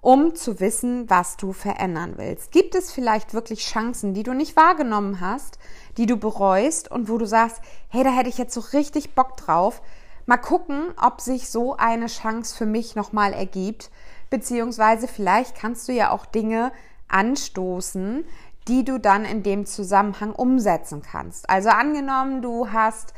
um 0.00 0.34
zu 0.34 0.60
wissen, 0.60 1.08
was 1.10 1.36
du 1.36 1.52
verändern 1.52 2.14
willst. 2.16 2.52
Gibt 2.52 2.74
es 2.74 2.92
vielleicht 2.92 3.34
wirklich 3.34 3.60
Chancen, 3.60 4.14
die 4.14 4.22
du 4.22 4.32
nicht 4.32 4.56
wahrgenommen 4.56 5.20
hast, 5.20 5.58
die 5.96 6.06
du 6.06 6.16
bereust 6.16 6.90
und 6.90 7.08
wo 7.08 7.18
du 7.18 7.26
sagst, 7.26 7.60
hey, 7.88 8.04
da 8.04 8.10
hätte 8.10 8.28
ich 8.28 8.38
jetzt 8.38 8.54
so 8.54 8.60
richtig 8.60 9.14
Bock 9.14 9.36
drauf. 9.36 9.82
Mal 10.26 10.38
gucken, 10.38 10.94
ob 11.00 11.20
sich 11.20 11.50
so 11.50 11.76
eine 11.76 12.06
Chance 12.06 12.56
für 12.56 12.66
mich 12.66 12.94
nochmal 12.96 13.32
ergibt. 13.32 13.90
Beziehungsweise 14.30 15.08
vielleicht 15.08 15.56
kannst 15.56 15.88
du 15.88 15.92
ja 15.92 16.10
auch 16.10 16.24
Dinge 16.24 16.72
anstoßen, 17.08 18.24
die 18.68 18.84
du 18.84 18.98
dann 18.98 19.24
in 19.24 19.42
dem 19.42 19.66
Zusammenhang 19.66 20.32
umsetzen 20.32 21.02
kannst. 21.02 21.50
Also 21.50 21.70
angenommen, 21.70 22.42
du 22.42 22.70
hast 22.70 23.12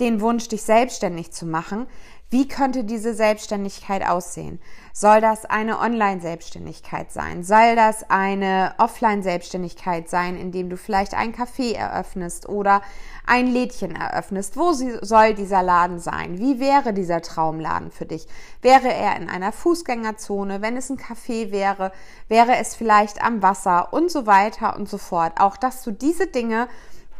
den 0.00 0.20
Wunsch, 0.20 0.48
dich 0.48 0.62
selbstständig 0.62 1.32
zu 1.32 1.46
machen, 1.46 1.86
wie 2.28 2.48
könnte 2.48 2.82
diese 2.82 3.14
Selbstständigkeit 3.14 4.04
aussehen? 4.04 4.60
Soll 4.92 5.20
das 5.20 5.44
eine 5.44 5.78
Online-Selbstständigkeit 5.78 7.12
sein? 7.12 7.44
Soll 7.44 7.76
das 7.76 8.10
eine 8.10 8.74
Offline-Selbstständigkeit 8.78 10.08
sein, 10.08 10.36
indem 10.36 10.68
du 10.68 10.76
vielleicht 10.76 11.14
ein 11.14 11.32
Café 11.32 11.74
eröffnest 11.74 12.48
oder 12.48 12.82
ein 13.26 13.46
Lädchen 13.46 13.94
eröffnest? 13.94 14.56
Wo 14.56 14.72
soll 14.72 15.34
dieser 15.34 15.62
Laden 15.62 16.00
sein? 16.00 16.38
Wie 16.38 16.58
wäre 16.58 16.92
dieser 16.92 17.22
Traumladen 17.22 17.92
für 17.92 18.06
dich? 18.06 18.26
Wäre 18.60 18.92
er 18.92 19.14
in 19.16 19.28
einer 19.28 19.52
Fußgängerzone? 19.52 20.62
Wenn 20.62 20.76
es 20.76 20.90
ein 20.90 20.98
Café 20.98 21.52
wäre, 21.52 21.92
wäre 22.26 22.56
es 22.56 22.74
vielleicht 22.74 23.22
am 23.22 23.40
Wasser 23.40 23.92
und 23.92 24.10
so 24.10 24.26
weiter 24.26 24.76
und 24.76 24.88
so 24.88 24.98
fort. 24.98 25.34
Auch, 25.38 25.56
dass 25.56 25.84
du 25.84 25.92
diese 25.92 26.26
Dinge 26.26 26.66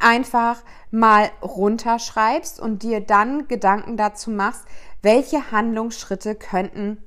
einfach 0.00 0.62
mal 0.90 1.30
runterschreibst 1.42 2.60
und 2.60 2.82
dir 2.82 3.00
dann 3.00 3.48
Gedanken 3.48 3.96
dazu 3.96 4.30
machst, 4.30 4.64
welche 5.02 5.50
Handlungsschritte 5.50 6.34
könnten 6.34 7.02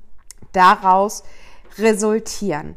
daraus 0.52 1.22
resultieren. 1.78 2.76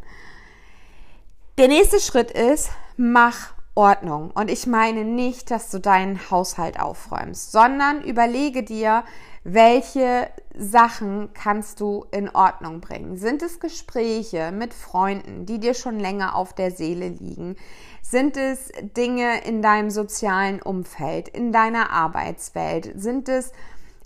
Der 1.57 1.67
nächste 1.67 1.99
Schritt 1.99 2.31
ist, 2.31 2.69
mach 2.97 3.53
Ordnung. 3.75 4.31
Und 4.31 4.51
ich 4.51 4.67
meine 4.67 5.03
nicht, 5.03 5.49
dass 5.49 5.71
du 5.71 5.79
deinen 5.79 6.29
Haushalt 6.29 6.79
aufräumst, 6.79 7.51
sondern 7.51 8.03
überlege 8.03 8.63
dir, 8.63 9.03
welche 9.43 10.29
Sachen 10.55 11.29
kannst 11.33 11.79
du 11.79 12.05
in 12.11 12.29
Ordnung 12.29 12.79
bringen? 12.79 13.17
Sind 13.17 13.41
es 13.41 13.59
Gespräche 13.59 14.51
mit 14.51 14.73
Freunden, 14.73 15.45
die 15.45 15.59
dir 15.59 15.73
schon 15.73 15.99
länger 15.99 16.35
auf 16.35 16.53
der 16.53 16.71
Seele 16.71 17.09
liegen? 17.09 17.57
Sind 18.01 18.37
es 18.37 18.71
Dinge 18.95 19.43
in 19.43 19.61
deinem 19.61 19.89
sozialen 19.89 20.61
Umfeld, 20.61 21.27
in 21.27 21.51
deiner 21.51 21.89
Arbeitswelt? 21.89 22.91
Sind 22.95 23.27
es 23.27 23.51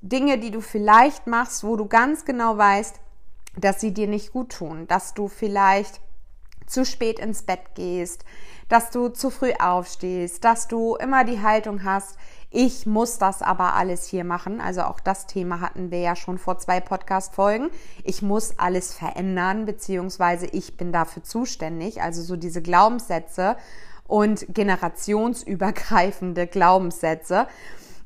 Dinge, 0.01 0.37
die 0.37 0.51
du 0.51 0.61
vielleicht 0.61 1.27
machst, 1.27 1.63
wo 1.63 1.75
du 1.75 1.87
ganz 1.87 2.25
genau 2.25 2.57
weißt, 2.57 2.99
dass 3.55 3.81
sie 3.81 3.93
dir 3.93 4.07
nicht 4.07 4.31
gut 4.31 4.51
tun, 4.51 4.87
dass 4.87 5.13
du 5.13 5.27
vielleicht 5.27 5.99
zu 6.67 6.85
spät 6.85 7.19
ins 7.19 7.43
Bett 7.43 7.75
gehst, 7.75 8.23
dass 8.69 8.91
du 8.91 9.09
zu 9.09 9.29
früh 9.29 9.53
aufstehst, 9.59 10.43
dass 10.43 10.67
du 10.67 10.95
immer 10.95 11.23
die 11.23 11.41
Haltung 11.41 11.83
hast, 11.83 12.17
ich 12.49 12.85
muss 12.85 13.17
das 13.17 13.41
aber 13.41 13.73
alles 13.73 14.05
hier 14.05 14.23
machen. 14.23 14.61
Also 14.61 14.83
auch 14.83 15.01
das 15.01 15.27
Thema 15.27 15.59
hatten 15.59 15.91
wir 15.91 15.99
ja 15.99 16.15
schon 16.15 16.37
vor 16.37 16.57
zwei 16.57 16.79
Podcast-Folgen. 16.79 17.69
Ich 18.03 18.21
muss 18.21 18.57
alles 18.57 18.93
verändern, 18.93 19.65
beziehungsweise 19.65 20.45
ich 20.45 20.77
bin 20.77 20.93
dafür 20.93 21.23
zuständig. 21.23 22.01
Also 22.01 22.21
so 22.21 22.37
diese 22.37 22.61
Glaubenssätze 22.61 23.57
und 24.07 24.45
generationsübergreifende 24.47 26.47
Glaubenssätze. 26.47 27.47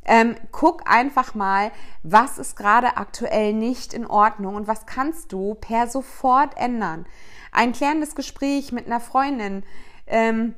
Ähm, 0.05 0.35
guck 0.51 0.89
einfach 0.89 1.35
mal, 1.35 1.71
was 2.03 2.37
ist 2.37 2.55
gerade 2.55 2.97
aktuell 2.97 3.53
nicht 3.53 3.93
in 3.93 4.05
Ordnung 4.05 4.55
und 4.55 4.67
was 4.67 4.85
kannst 4.85 5.31
du 5.31 5.55
per 5.55 5.87
sofort 5.87 6.57
ändern. 6.57 7.05
Ein 7.51 7.73
klärendes 7.73 8.15
Gespräch 8.15 8.71
mit 8.71 8.87
einer 8.87 8.99
Freundin, 8.99 9.63
ähm, 10.07 10.55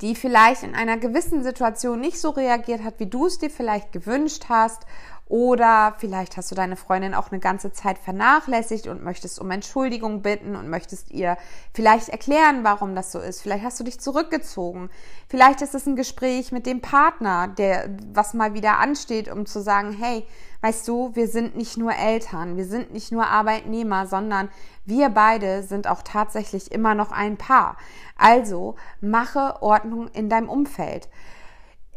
die 0.00 0.14
vielleicht 0.14 0.62
in 0.62 0.74
einer 0.74 0.96
gewissen 0.96 1.42
Situation 1.42 2.00
nicht 2.00 2.18
so 2.20 2.30
reagiert 2.30 2.82
hat, 2.82 2.98
wie 2.98 3.06
du 3.06 3.26
es 3.26 3.38
dir 3.38 3.50
vielleicht 3.50 3.92
gewünscht 3.92 4.46
hast 4.48 4.86
oder 5.26 5.94
vielleicht 5.98 6.36
hast 6.36 6.50
du 6.50 6.54
deine 6.54 6.76
Freundin 6.76 7.14
auch 7.14 7.30
eine 7.30 7.40
ganze 7.40 7.72
Zeit 7.72 7.98
vernachlässigt 7.98 8.86
und 8.88 9.02
möchtest 9.02 9.40
um 9.40 9.50
Entschuldigung 9.50 10.20
bitten 10.20 10.54
und 10.54 10.68
möchtest 10.68 11.10
ihr 11.10 11.38
vielleicht 11.72 12.10
erklären, 12.10 12.62
warum 12.62 12.94
das 12.94 13.10
so 13.10 13.20
ist. 13.20 13.40
Vielleicht 13.40 13.64
hast 13.64 13.80
du 13.80 13.84
dich 13.84 13.98
zurückgezogen. 13.98 14.90
Vielleicht 15.28 15.62
ist 15.62 15.74
es 15.74 15.86
ein 15.86 15.96
Gespräch 15.96 16.52
mit 16.52 16.66
dem 16.66 16.82
Partner, 16.82 17.48
der 17.48 17.88
was 18.12 18.34
mal 18.34 18.52
wieder 18.52 18.78
ansteht, 18.78 19.32
um 19.32 19.46
zu 19.46 19.62
sagen, 19.62 19.96
hey, 19.98 20.26
weißt 20.64 20.88
du, 20.88 21.14
wir 21.14 21.28
sind 21.28 21.58
nicht 21.58 21.76
nur 21.76 21.94
Eltern, 21.94 22.56
wir 22.56 22.64
sind 22.64 22.90
nicht 22.90 23.12
nur 23.12 23.26
Arbeitnehmer, 23.26 24.06
sondern 24.06 24.48
wir 24.86 25.10
beide 25.10 25.62
sind 25.62 25.86
auch 25.86 26.00
tatsächlich 26.00 26.72
immer 26.72 26.94
noch 26.94 27.12
ein 27.12 27.36
Paar. 27.36 27.76
Also 28.16 28.74
mache 29.02 29.60
Ordnung 29.60 30.08
in 30.14 30.30
deinem 30.30 30.48
Umfeld. 30.48 31.10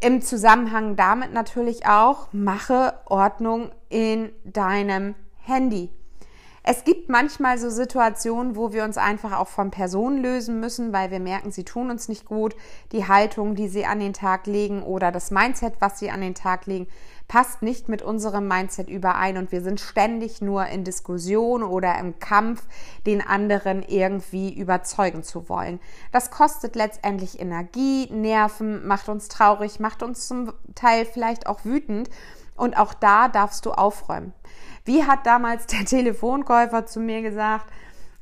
Im 0.02 0.20
Zusammenhang 0.20 0.96
damit 0.96 1.32
natürlich 1.32 1.86
auch, 1.86 2.28
mache 2.32 2.92
Ordnung 3.06 3.70
in 3.88 4.32
deinem 4.44 5.14
Handy. 5.38 5.90
Es 6.62 6.84
gibt 6.84 7.08
manchmal 7.08 7.56
so 7.56 7.70
Situationen, 7.70 8.54
wo 8.54 8.74
wir 8.74 8.84
uns 8.84 8.98
einfach 8.98 9.38
auch 9.38 9.48
von 9.48 9.70
Personen 9.70 10.18
lösen 10.18 10.60
müssen, 10.60 10.92
weil 10.92 11.10
wir 11.10 11.18
merken, 11.18 11.50
sie 11.50 11.64
tun 11.64 11.90
uns 11.90 12.08
nicht 12.08 12.26
gut. 12.26 12.54
Die 12.92 13.08
Haltung, 13.08 13.54
die 13.54 13.68
sie 13.68 13.86
an 13.86 14.00
den 14.00 14.12
Tag 14.12 14.46
legen 14.46 14.82
oder 14.82 15.10
das 15.10 15.30
Mindset, 15.30 15.76
was 15.80 15.98
sie 15.98 16.10
an 16.10 16.20
den 16.20 16.34
Tag 16.34 16.66
legen, 16.66 16.86
passt 17.28 17.60
nicht 17.60 17.90
mit 17.90 18.00
unserem 18.00 18.48
Mindset 18.48 18.88
überein 18.88 19.36
und 19.36 19.52
wir 19.52 19.60
sind 19.60 19.80
ständig 19.80 20.40
nur 20.40 20.66
in 20.66 20.82
Diskussion 20.82 21.62
oder 21.62 21.98
im 21.98 22.18
Kampf, 22.18 22.66
den 23.06 23.20
anderen 23.20 23.82
irgendwie 23.82 24.52
überzeugen 24.52 25.22
zu 25.22 25.48
wollen. 25.50 25.78
Das 26.10 26.30
kostet 26.30 26.74
letztendlich 26.74 27.38
Energie, 27.38 28.10
Nerven, 28.10 28.86
macht 28.86 29.10
uns 29.10 29.28
traurig, 29.28 29.78
macht 29.78 30.02
uns 30.02 30.26
zum 30.26 30.52
Teil 30.74 31.04
vielleicht 31.04 31.46
auch 31.46 31.64
wütend 31.64 32.08
und 32.56 32.78
auch 32.78 32.94
da 32.94 33.28
darfst 33.28 33.66
du 33.66 33.72
aufräumen. 33.72 34.32
Wie 34.84 35.04
hat 35.04 35.26
damals 35.26 35.66
der 35.66 35.84
Telefonkäufer 35.84 36.86
zu 36.86 36.98
mir 36.98 37.20
gesagt, 37.20 37.66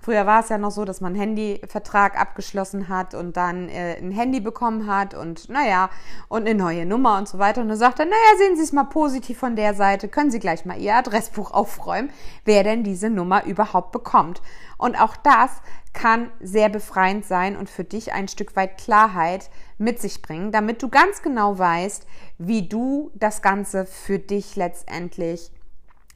Früher 0.06 0.25
war 0.25 0.38
es 0.38 0.50
ja 0.50 0.56
noch 0.56 0.70
so, 0.70 0.84
dass 0.84 1.00
man 1.00 1.14
einen 1.14 1.20
Handyvertrag 1.20 2.16
abgeschlossen 2.16 2.88
hat 2.88 3.12
und 3.12 3.36
dann 3.36 3.68
äh, 3.68 3.96
ein 3.96 4.12
Handy 4.12 4.38
bekommen 4.38 4.86
hat 4.86 5.14
und 5.14 5.48
naja, 5.48 5.90
und 6.28 6.46
eine 6.46 6.54
neue 6.54 6.86
Nummer 6.86 7.18
und 7.18 7.26
so 7.26 7.40
weiter. 7.40 7.60
Und 7.60 7.70
dann 7.70 7.76
sagt 7.76 7.98
er, 7.98 8.04
naja, 8.04 8.38
sehen 8.38 8.54
Sie 8.54 8.62
es 8.62 8.72
mal 8.72 8.84
positiv 8.84 9.36
von 9.36 9.56
der 9.56 9.75
Seite, 9.75 10.06
können 10.06 10.30
Sie 10.30 10.38
gleich 10.38 10.64
mal 10.64 10.78
Ihr 10.78 10.94
Adressbuch 10.94 11.50
aufräumen, 11.50 12.10
wer 12.44 12.62
denn 12.62 12.84
diese 12.84 13.10
Nummer 13.10 13.46
überhaupt 13.46 13.90
bekommt. 13.90 14.42
Und 14.78 14.94
auch 14.94 15.16
das 15.16 15.50
kann 15.92 16.30
sehr 16.38 16.68
befreiend 16.68 17.25
sein 17.25 17.56
und 17.56 17.68
für 17.68 17.82
dich 17.82 18.12
ein 18.12 18.28
Stück 18.28 18.54
weit 18.54 18.78
Klarheit 18.78 19.50
mit 19.76 20.00
sich 20.00 20.22
bringen, 20.22 20.52
damit 20.52 20.84
du 20.84 20.88
ganz 20.88 21.20
genau 21.20 21.58
weißt, 21.58 22.06
wie 22.38 22.68
du 22.68 23.10
das 23.14 23.42
Ganze 23.42 23.86
für 23.86 24.20
dich 24.20 24.54
letztendlich 24.54 25.50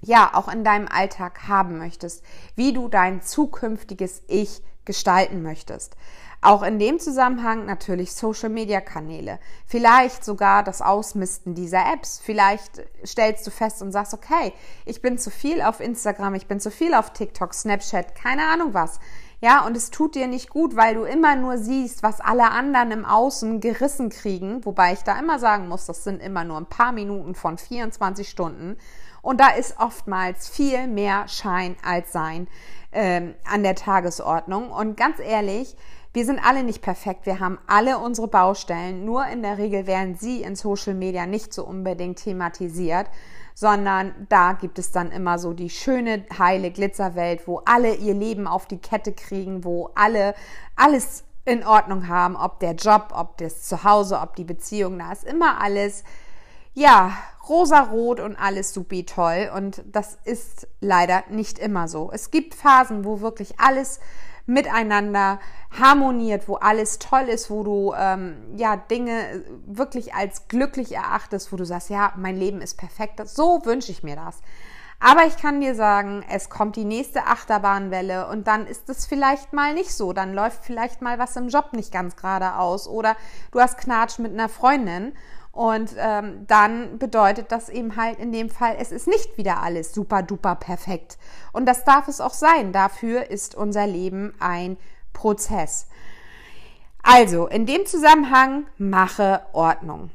ja 0.01 0.31
auch 0.35 0.49
in 0.49 0.65
deinem 0.65 0.89
Alltag 0.89 1.49
haben 1.49 1.79
möchtest, 1.79 2.25
wie 2.57 2.73
du 2.73 2.89
dein 2.89 3.23
zukünftiges 3.23 4.23
Ich 4.29 4.63
gestalten 4.85 5.43
möchtest. 5.43 5.97
Auch 6.43 6.63
in 6.63 6.79
dem 6.79 6.99
Zusammenhang 6.99 7.67
natürlich 7.67 8.15
Social-Media-Kanäle. 8.15 9.39
Vielleicht 9.67 10.25
sogar 10.25 10.65
das 10.65 10.81
Ausmisten 10.81 11.55
dieser 11.55 11.85
Apps. 11.93 12.19
Vielleicht 12.23 12.83
stellst 13.05 13.47
du 13.47 13.51
fest 13.51 13.83
und 13.83 13.93
sagst, 13.93 14.15
okay, 14.15 14.55
ich 14.87 15.03
bin 15.03 15.19
zu 15.19 15.31
viel 15.31 15.61
auf 15.61 15.81
Instagram, 15.81 16.35
ich 16.35 16.47
bin 16.47 16.59
zu 16.59 16.71
viel 16.71 16.95
auf 16.95 17.13
TikTok, 17.13 17.53
Snapchat, 17.53 18.15
keine 18.15 18.47
Ahnung 18.47 18.73
was. 18.73 19.01
Ja, 19.43 19.67
und 19.67 19.77
es 19.77 19.91
tut 19.91 20.15
dir 20.15 20.29
nicht 20.29 20.49
gut, 20.49 20.77
weil 20.77 20.95
du 20.95 21.05
immer 21.05 21.37
nur 21.37 21.59
siehst, 21.59 22.03
was 22.03 22.21
alle 22.21 22.51
anderen 22.51 22.91
im 22.91 23.05
Außen 23.05 23.61
gerissen 23.61 24.09
kriegen. 24.09 24.65
Wobei 24.65 24.95
ich 24.95 25.01
da 25.01 25.19
immer 25.19 25.39
sagen 25.39 25.69
muss, 25.69 25.87
das 25.87 26.05
sind 26.05 26.23
immer 26.23 26.45
nur 26.45 26.59
ein 26.59 26.67
paar 26.67 26.93
Minuten 26.93 27.35
von 27.35 27.59
24 27.59 28.29
Stunden. 28.29 28.77
Und 29.23 29.41
da 29.41 29.51
ist 29.51 29.79
oftmals 29.79 30.49
viel 30.49 30.87
mehr 30.87 31.29
Schein 31.29 31.77
als 31.85 32.13
Sein 32.13 32.49
ähm, 32.93 33.35
an 33.45 33.63
der 33.63 33.75
Tagesordnung. 33.75 34.71
Und 34.71 34.97
ganz 34.97 35.19
ehrlich, 35.19 35.77
wir 36.13 36.25
sind 36.25 36.41
alle 36.45 36.65
nicht 36.65 36.83
perfekt. 36.83 37.27
Wir 37.27 37.39
haben 37.39 37.59
alle 37.69 37.99
unsere 37.99 38.27
Baustellen. 38.27 39.05
Nur 39.05 39.27
in 39.27 39.43
der 39.43 39.59
Regel 39.59 39.87
werden 39.87 40.17
sie 40.17 40.43
in 40.43 40.57
Social 40.57 40.95
Media 40.95 41.27
nicht 41.27 41.55
so 41.55 41.65
unbedingt 41.65 42.19
thematisiert, 42.19 43.07
sondern 43.55 44.27
da 44.29 44.55
gibt 44.55 44.79
es 44.79 44.91
dann 44.91 45.13
immer 45.13 45.39
so 45.39 45.53
die 45.53 45.71
schöne, 45.71 46.25
heile 46.37 46.73
Glitzerwelt, 46.73 47.47
wo 47.47 47.63
alle 47.65 47.95
ihr 47.95 48.15
Leben 48.15 48.49
auf 48.49 48.67
die 48.67 48.79
Kette 48.79 49.13
kriegen, 49.13 49.65
wo 49.65 49.91
alle 49.95 50.35
alles 50.75 51.25
in 51.45 51.65
Ordnung 51.65 52.09
haben, 52.09 52.37
ob 52.37 52.59
der 52.61 52.75
Job, 52.75 53.13
ob 53.15 53.39
das 53.39 53.63
Zuhause, 53.63 54.19
ob 54.19 54.35
die 54.37 54.45
Beziehung, 54.45 54.99
da 54.99 55.13
ist 55.13 55.25
immer 55.25 55.61
alles, 55.61 56.05
ja, 56.75 57.13
rosarot 57.49 58.21
und 58.21 58.37
alles 58.37 58.73
supi 58.73 59.05
toll. 59.05 59.51
Und 59.55 59.83
das 59.87 60.19
ist 60.25 60.69
leider 60.81 61.25
nicht 61.29 61.59
immer 61.59 61.89
so. 61.89 62.11
Es 62.13 62.31
gibt 62.31 62.55
Phasen, 62.55 63.05
wo 63.05 63.21
wirklich 63.21 63.59
alles 63.59 64.01
miteinander 64.47 65.39
harmoniert, 65.79 66.49
wo 66.49 66.57
alles 66.57 66.99
toll 66.99 67.29
ist, 67.29 67.51
wo 67.51 67.63
du 67.63 67.95
ähm, 67.97 68.37
ja 68.57 68.77
Dinge 68.77 69.45
wirklich 69.67 70.15
als 70.15 70.49
glücklich 70.49 70.93
erachtest, 70.95 71.53
wo 71.53 71.57
du 71.57 71.65
sagst, 71.65 71.91
ja, 71.91 72.13
mein 72.17 72.37
Leben 72.37 72.61
ist 72.61 72.77
perfekt. 72.77 73.21
So 73.29 73.65
wünsche 73.65 73.93
ich 73.93 74.03
mir 74.03 74.17
das. 74.17 74.41
Aber 75.03 75.25
ich 75.25 75.39
kann 75.39 75.63
dir 75.63 75.75
sagen, 75.75 76.23
es 76.29 76.51
kommt 76.51 76.77
die 76.77 76.85
nächste 76.85 77.27
Achterbahnwelle 77.27 78.29
und 78.29 78.47
dann 78.47 78.67
ist 78.67 78.91
es 78.91 79.07
vielleicht 79.07 79.55
mal 79.55 79.73
nicht 79.73 79.95
so. 79.95 80.13
Dann 80.13 80.35
läuft 80.35 80.63
vielleicht 80.63 81.01
mal 81.01 81.19
was 81.19 81.37
im 81.37 81.49
Job 81.49 81.73
nicht 81.73 81.91
ganz 81.91 82.17
geradeaus 82.17 82.87
oder 82.87 83.17
du 83.51 83.61
hast 83.61 83.79
Knatsch 83.79 84.19
mit 84.19 84.33
einer 84.33 84.51
Freundin 84.51 85.15
und 85.53 85.95
ähm, 85.99 86.47
dann 86.47 86.99
bedeutet 86.99 87.51
das 87.51 87.69
eben 87.69 87.97
halt 87.97 88.19
in 88.19 88.33
dem 88.33 88.51
Fall, 88.51 88.77
es 88.79 88.93
ist 88.93 89.09
nicht 89.09 89.37
wieder 89.37 89.63
alles 89.63 89.93
super 89.93 90.23
duper 90.23 90.55
perfekt. 90.55 91.19
Und 91.53 91.67
das 91.67 91.85
darf 91.85 92.07
es 92.07 92.21
auch 92.21 92.35
sein. 92.35 92.73
Dafür 92.73 93.31
ist 93.31 93.55
unser 93.55 93.87
Leben 93.87 94.33
ein 94.39 94.77
Prozess. 95.13 95.89
Also, 97.03 97.47
in 97.49 97.67
dem 97.67 97.87
Zusammenhang 97.87 98.67
mache 98.79 99.43
Ordnung. 99.53 100.11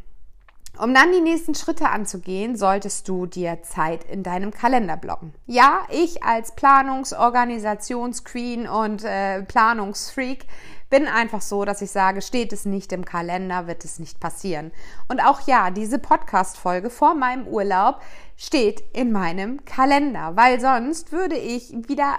Um 0.77 0.93
dann 0.93 1.11
die 1.13 1.21
nächsten 1.21 1.55
Schritte 1.55 1.89
anzugehen, 1.89 2.57
solltest 2.57 3.07
du 3.07 3.25
dir 3.25 3.61
Zeit 3.63 4.03
in 4.03 4.23
deinem 4.23 4.51
Kalender 4.51 4.97
blocken. 4.97 5.33
Ja, 5.45 5.87
ich 5.89 6.23
als 6.23 6.55
Planungs-, 6.55 7.17
Organisationsqueen 7.17 8.67
und 8.67 9.03
äh, 9.05 9.41
Planungsfreak 9.43 10.45
bin 10.89 11.07
einfach 11.07 11.41
so, 11.41 11.65
dass 11.65 11.81
ich 11.81 11.91
sage, 11.91 12.21
steht 12.21 12.53
es 12.53 12.65
nicht 12.65 12.91
im 12.91 13.05
Kalender, 13.05 13.67
wird 13.67 13.83
es 13.85 13.99
nicht 13.99 14.19
passieren. 14.19 14.71
Und 15.07 15.19
auch 15.19 15.47
ja, 15.47 15.71
diese 15.71 15.99
Podcast-Folge 15.99 16.89
vor 16.89 17.15
meinem 17.15 17.47
Urlaub 17.47 18.01
steht 18.37 18.83
in 18.93 19.11
meinem 19.11 19.63
Kalender, 19.65 20.35
weil 20.35 20.59
sonst 20.59 21.11
würde 21.11 21.37
ich 21.37 21.71
wieder 21.87 22.17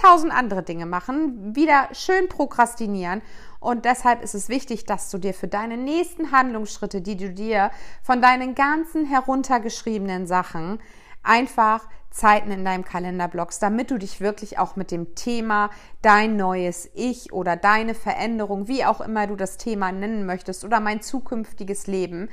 10.000 0.00 0.28
andere 0.28 0.62
Dinge 0.62 0.86
machen, 0.86 1.54
wieder 1.54 1.88
schön 1.92 2.28
prokrastinieren 2.28 3.22
und 3.66 3.84
deshalb 3.84 4.22
ist 4.22 4.34
es 4.34 4.48
wichtig, 4.48 4.84
dass 4.84 5.10
du 5.10 5.18
dir 5.18 5.34
für 5.34 5.48
deine 5.48 5.76
nächsten 5.76 6.30
Handlungsschritte, 6.30 7.00
die 7.00 7.16
du 7.16 7.30
dir 7.30 7.72
von 8.02 8.22
deinen 8.22 8.54
ganzen 8.54 9.06
heruntergeschriebenen 9.06 10.28
Sachen 10.28 10.78
einfach 11.24 11.88
Zeiten 12.16 12.50
in 12.50 12.64
deinem 12.64 12.82
Kalender 12.82 13.28
blockst, 13.28 13.62
damit 13.62 13.90
du 13.90 13.98
dich 13.98 14.22
wirklich 14.22 14.58
auch 14.58 14.74
mit 14.74 14.90
dem 14.90 15.14
Thema 15.14 15.68
dein 16.00 16.36
neues 16.36 16.88
Ich 16.94 17.30
oder 17.30 17.56
deine 17.56 17.94
Veränderung, 17.94 18.68
wie 18.68 18.86
auch 18.86 19.02
immer 19.02 19.26
du 19.26 19.36
das 19.36 19.58
Thema 19.58 19.92
nennen 19.92 20.24
möchtest, 20.24 20.64
oder 20.64 20.80
mein 20.80 21.02
zukünftiges 21.02 21.86
Leben, 21.86 22.30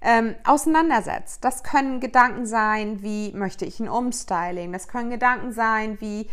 ähm, 0.00 0.34
auseinandersetzt. 0.44 1.44
Das 1.44 1.62
können 1.62 2.00
Gedanken 2.00 2.46
sein, 2.46 3.02
wie 3.02 3.32
möchte 3.32 3.66
ich 3.66 3.80
ein 3.80 3.88
Umstyling? 3.90 4.72
Das 4.72 4.88
können 4.88 5.10
Gedanken 5.10 5.52
sein, 5.52 6.00
wie 6.00 6.30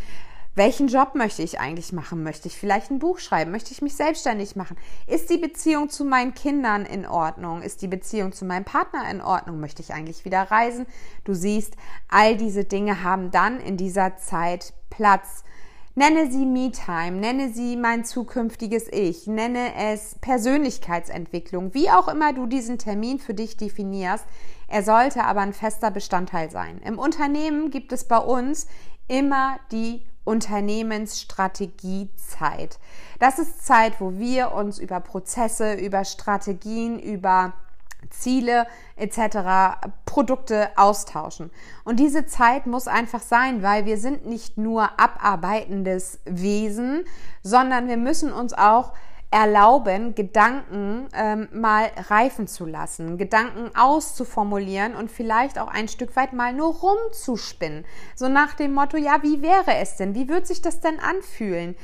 welchen 0.55 0.87
Job 0.87 1.15
möchte 1.15 1.43
ich 1.43 1.59
eigentlich 1.59 1.91
machen? 1.91 2.23
Möchte 2.23 2.47
ich 2.47 2.57
vielleicht 2.57 2.89
ein 2.89 2.99
Buch 2.99 3.19
schreiben? 3.19 3.51
Möchte 3.51 3.73
ich 3.73 3.81
mich 3.81 3.95
selbstständig 3.95 4.55
machen? 4.55 4.77
Ist 5.05 5.29
die 5.29 5.37
Beziehung 5.37 5.89
zu 5.89 6.05
meinen 6.05 6.33
Kindern 6.33 6.85
in 6.85 7.05
Ordnung? 7.05 7.61
Ist 7.61 7.81
die 7.81 7.89
Beziehung 7.89 8.31
zu 8.31 8.45
meinem 8.45 8.63
Partner 8.63 9.09
in 9.11 9.21
Ordnung? 9.21 9.59
Möchte 9.59 9.81
ich 9.81 9.93
eigentlich 9.93 10.23
wieder 10.23 10.43
reisen? 10.43 10.85
Du 11.25 11.33
siehst, 11.33 11.75
all 12.07 12.37
diese 12.37 12.63
Dinge 12.63 13.03
haben 13.03 13.31
dann 13.31 13.59
in 13.59 13.75
dieser 13.75 14.15
Zeit 14.15 14.73
Platz. 14.89 15.43
Nenne 15.93 16.31
sie 16.31 16.45
Me-Time, 16.45 17.19
nenne 17.19 17.53
sie 17.53 17.77
mein 17.77 18.03
zukünftiges 18.03 18.87
Ich, 18.91 19.27
nenne 19.27 19.75
es 19.75 20.15
Persönlichkeitsentwicklung, 20.19 21.73
wie 21.73 21.89
auch 21.89 22.09
immer 22.09 22.33
du 22.33 22.47
diesen 22.47 22.77
Termin 22.77 23.19
für 23.19 23.33
dich 23.33 23.55
definierst. 23.55 24.25
Er 24.67 24.83
sollte 24.83 25.23
aber 25.23 25.41
ein 25.41 25.53
fester 25.53 25.91
Bestandteil 25.91 26.51
sein. 26.51 26.81
Im 26.83 26.99
Unternehmen 26.99 27.71
gibt 27.71 27.93
es 27.93 28.05
bei 28.05 28.17
uns 28.17 28.67
immer 29.07 29.57
die 29.71 30.01
Unternehmensstrategiezeit. 30.25 32.77
Das 33.19 33.39
ist 33.39 33.65
Zeit, 33.65 34.01
wo 34.01 34.19
wir 34.19 34.51
uns 34.51 34.79
über 34.79 34.99
Prozesse, 34.99 35.75
über 35.75 36.03
Strategien, 36.03 36.99
über 36.99 37.53
Ziele 38.09 38.67
etc., 38.95 39.77
Produkte 40.05 40.69
austauschen. 40.75 41.51
Und 41.83 41.99
diese 41.99 42.25
Zeit 42.25 42.67
muss 42.67 42.87
einfach 42.87 43.21
sein, 43.21 43.63
weil 43.63 43.85
wir 43.85 43.97
sind 43.97 44.25
nicht 44.25 44.57
nur 44.57 44.99
abarbeitendes 44.99 46.19
Wesen, 46.25 47.03
sondern 47.41 47.87
wir 47.87 47.97
müssen 47.97 48.31
uns 48.31 48.53
auch 48.53 48.93
erlauben, 49.35 50.15
Gedanken 50.15 51.09
ähm, 51.13 51.49
mal 51.51 51.91
reifen 52.07 52.47
zu 52.47 52.65
lassen, 52.65 53.17
Gedanken 53.17 53.69
auszuformulieren 53.75 54.95
und 54.95 55.11
vielleicht 55.11 55.59
auch 55.59 55.67
ein 55.67 55.89
Stück 55.89 56.15
weit 56.15 56.31
mal 56.31 56.53
nur 56.53 56.73
rumzuspinnen. 56.73 57.83
So 58.15 58.29
nach 58.29 58.53
dem 58.53 58.73
Motto, 58.73 58.95
ja, 58.95 59.21
wie 59.23 59.41
wäre 59.41 59.75
es 59.75 59.97
denn? 59.97 60.15
Wie 60.15 60.29
wird 60.29 60.47
sich 60.47 60.61
das 60.61 60.79
denn 60.79 61.01
anfühlen? 61.01 61.75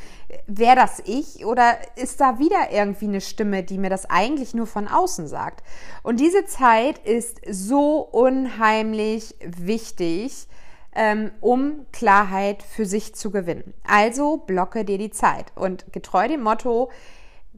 Wäre 0.47 0.77
das 0.77 1.01
ich 1.05 1.45
oder 1.45 1.75
ist 1.97 2.21
da 2.21 2.39
wieder 2.39 2.71
irgendwie 2.71 3.07
eine 3.07 3.19
Stimme, 3.19 3.63
die 3.63 3.77
mir 3.77 3.89
das 3.89 4.09
eigentlich 4.09 4.53
nur 4.53 4.65
von 4.65 4.87
außen 4.87 5.27
sagt? 5.27 5.61
Und 6.03 6.21
diese 6.21 6.45
Zeit 6.45 6.99
ist 6.99 7.41
so 7.49 7.97
unheimlich 7.99 9.35
wichtig, 9.41 10.47
ähm, 10.95 11.31
um 11.41 11.85
Klarheit 11.91 12.63
für 12.63 12.85
sich 12.85 13.13
zu 13.13 13.29
gewinnen. 13.29 13.73
Also 13.85 14.37
blocke 14.37 14.85
dir 14.85 14.97
die 14.97 15.11
Zeit 15.11 15.51
und 15.55 15.91
getreu 15.91 16.29
dem 16.29 16.43
Motto, 16.43 16.89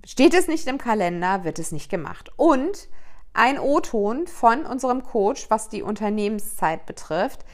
Steht 0.05 0.33
es 0.33 0.47
nicht 0.47 0.67
im 0.67 0.77
Kalender, 0.77 1.43
wird 1.43 1.59
es 1.59 1.71
nicht 1.71 1.89
gemacht. 1.89 2.31
Und 2.35 2.89
ein 3.33 3.57
O-Ton 3.57 4.27
von 4.27 4.65
unserem 4.65 5.03
Coach, 5.03 5.49
was 5.49 5.69
die 5.69 5.81
Unternehmenszeit 5.81 6.85
betrifft. 6.85 7.45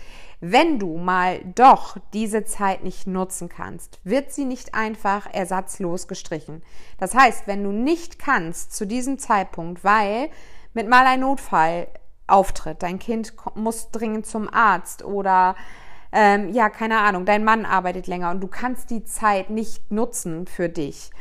Wenn 0.41 0.79
du 0.79 0.97
mal 0.97 1.41
doch 1.55 1.97
diese 2.13 2.45
Zeit 2.45 2.83
nicht 2.83 3.07
nutzen 3.07 3.49
kannst, 3.49 3.99
wird 4.03 4.31
sie 4.31 4.45
nicht 4.45 4.73
einfach 4.73 5.27
ersatzlos 5.31 6.07
gestrichen. 6.07 6.63
Das 6.97 7.13
heißt, 7.13 7.45
wenn 7.45 7.63
du 7.63 7.71
nicht 7.71 8.19
kannst 8.19 8.73
zu 8.73 8.85
diesem 8.85 9.19
Zeitpunkt, 9.19 9.83
weil 9.83 10.29
mit 10.73 10.87
mal 10.87 11.05
ein 11.05 11.19
Notfall 11.21 11.87
auftritt, 12.25 12.83
dein 12.83 12.99
Kind 12.99 13.33
muss 13.55 13.91
dringend 13.91 14.25
zum 14.25 14.47
Arzt 14.51 15.03
oder 15.03 15.55
ähm, 16.11 16.49
ja, 16.53 16.69
keine 16.69 16.99
Ahnung, 16.99 17.25
dein 17.25 17.43
Mann 17.43 17.65
arbeitet 17.65 18.07
länger 18.07 18.31
und 18.31 18.41
du 18.41 18.47
kannst 18.47 18.89
die 18.89 19.03
Zeit 19.03 19.49
nicht 19.49 19.91
nutzen 19.91 20.47
für 20.47 20.69
dich, 20.69 21.11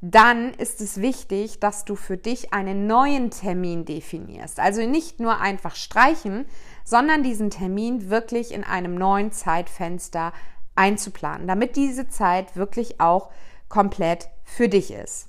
dann 0.00 0.52
ist 0.54 0.80
es 0.80 1.00
wichtig, 1.00 1.58
dass 1.58 1.84
du 1.84 1.96
für 1.96 2.16
dich 2.16 2.52
einen 2.52 2.86
neuen 2.86 3.30
Termin 3.30 3.84
definierst. 3.84 4.60
Also 4.60 4.86
nicht 4.86 5.20
nur 5.20 5.40
einfach 5.40 5.74
streichen, 5.74 6.46
sondern 6.84 7.22
diesen 7.22 7.50
Termin 7.50 8.10
wirklich 8.10 8.52
in 8.52 8.62
einem 8.62 8.94
neuen 8.94 9.32
Zeitfenster 9.32 10.32
einzuplanen, 10.74 11.48
damit 11.48 11.76
diese 11.76 12.08
Zeit 12.08 12.56
wirklich 12.56 13.00
auch 13.00 13.30
komplett 13.68 14.28
für 14.44 14.68
dich 14.68 14.92
ist. 14.92 15.28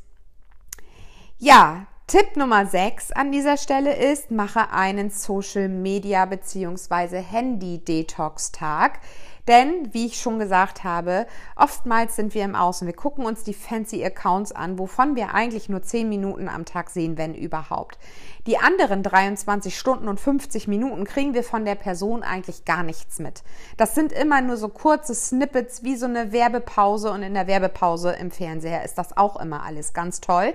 Ja, 1.37 1.87
Tipp 2.09 2.37
Nummer 2.37 2.65
6 2.65 3.11
an 3.11 3.33
dieser 3.33 3.57
Stelle 3.57 3.93
ist, 3.93 4.31
mache 4.31 4.71
einen 4.71 5.09
Social 5.09 5.67
Media 5.67 6.23
bzw. 6.23 7.19
Handy 7.21 7.79
Detox 7.79 8.53
Tag. 8.53 9.01
Denn, 9.49 9.93
wie 9.93 10.05
ich 10.05 10.17
schon 10.17 10.39
gesagt 10.39 10.85
habe, 10.85 11.27
oftmals 11.57 12.15
sind 12.15 12.33
wir 12.33 12.45
im 12.45 12.55
Außen. 12.55 12.87
Wir 12.87 12.95
gucken 12.95 13.25
uns 13.25 13.43
die 13.43 13.53
fancy 13.53 14.05
Accounts 14.05 14.53
an, 14.53 14.79
wovon 14.79 15.17
wir 15.17 15.33
eigentlich 15.33 15.67
nur 15.67 15.83
10 15.83 16.07
Minuten 16.07 16.47
am 16.47 16.63
Tag 16.63 16.91
sehen, 16.91 17.17
wenn 17.17 17.35
überhaupt. 17.35 17.97
Die 18.45 18.57
anderen 18.57 19.03
23 19.03 19.77
Stunden 19.77 20.07
und 20.07 20.17
50 20.17 20.69
Minuten 20.69 21.03
kriegen 21.03 21.33
wir 21.33 21.43
von 21.43 21.65
der 21.65 21.75
Person 21.75 22.23
eigentlich 22.23 22.63
gar 22.63 22.83
nichts 22.83 23.19
mit. 23.19 23.43
Das 23.75 23.95
sind 23.95 24.13
immer 24.13 24.39
nur 24.39 24.55
so 24.55 24.69
kurze 24.69 25.13
Snippets 25.13 25.83
wie 25.83 25.97
so 25.97 26.05
eine 26.05 26.31
Werbepause 26.31 27.11
und 27.11 27.21
in 27.21 27.33
der 27.33 27.47
Werbepause 27.47 28.13
im 28.13 28.31
Fernseher 28.31 28.85
ist 28.85 28.97
das 28.97 29.17
auch 29.17 29.37
immer 29.37 29.63
alles 29.63 29.91
ganz 29.91 30.21
toll. 30.21 30.53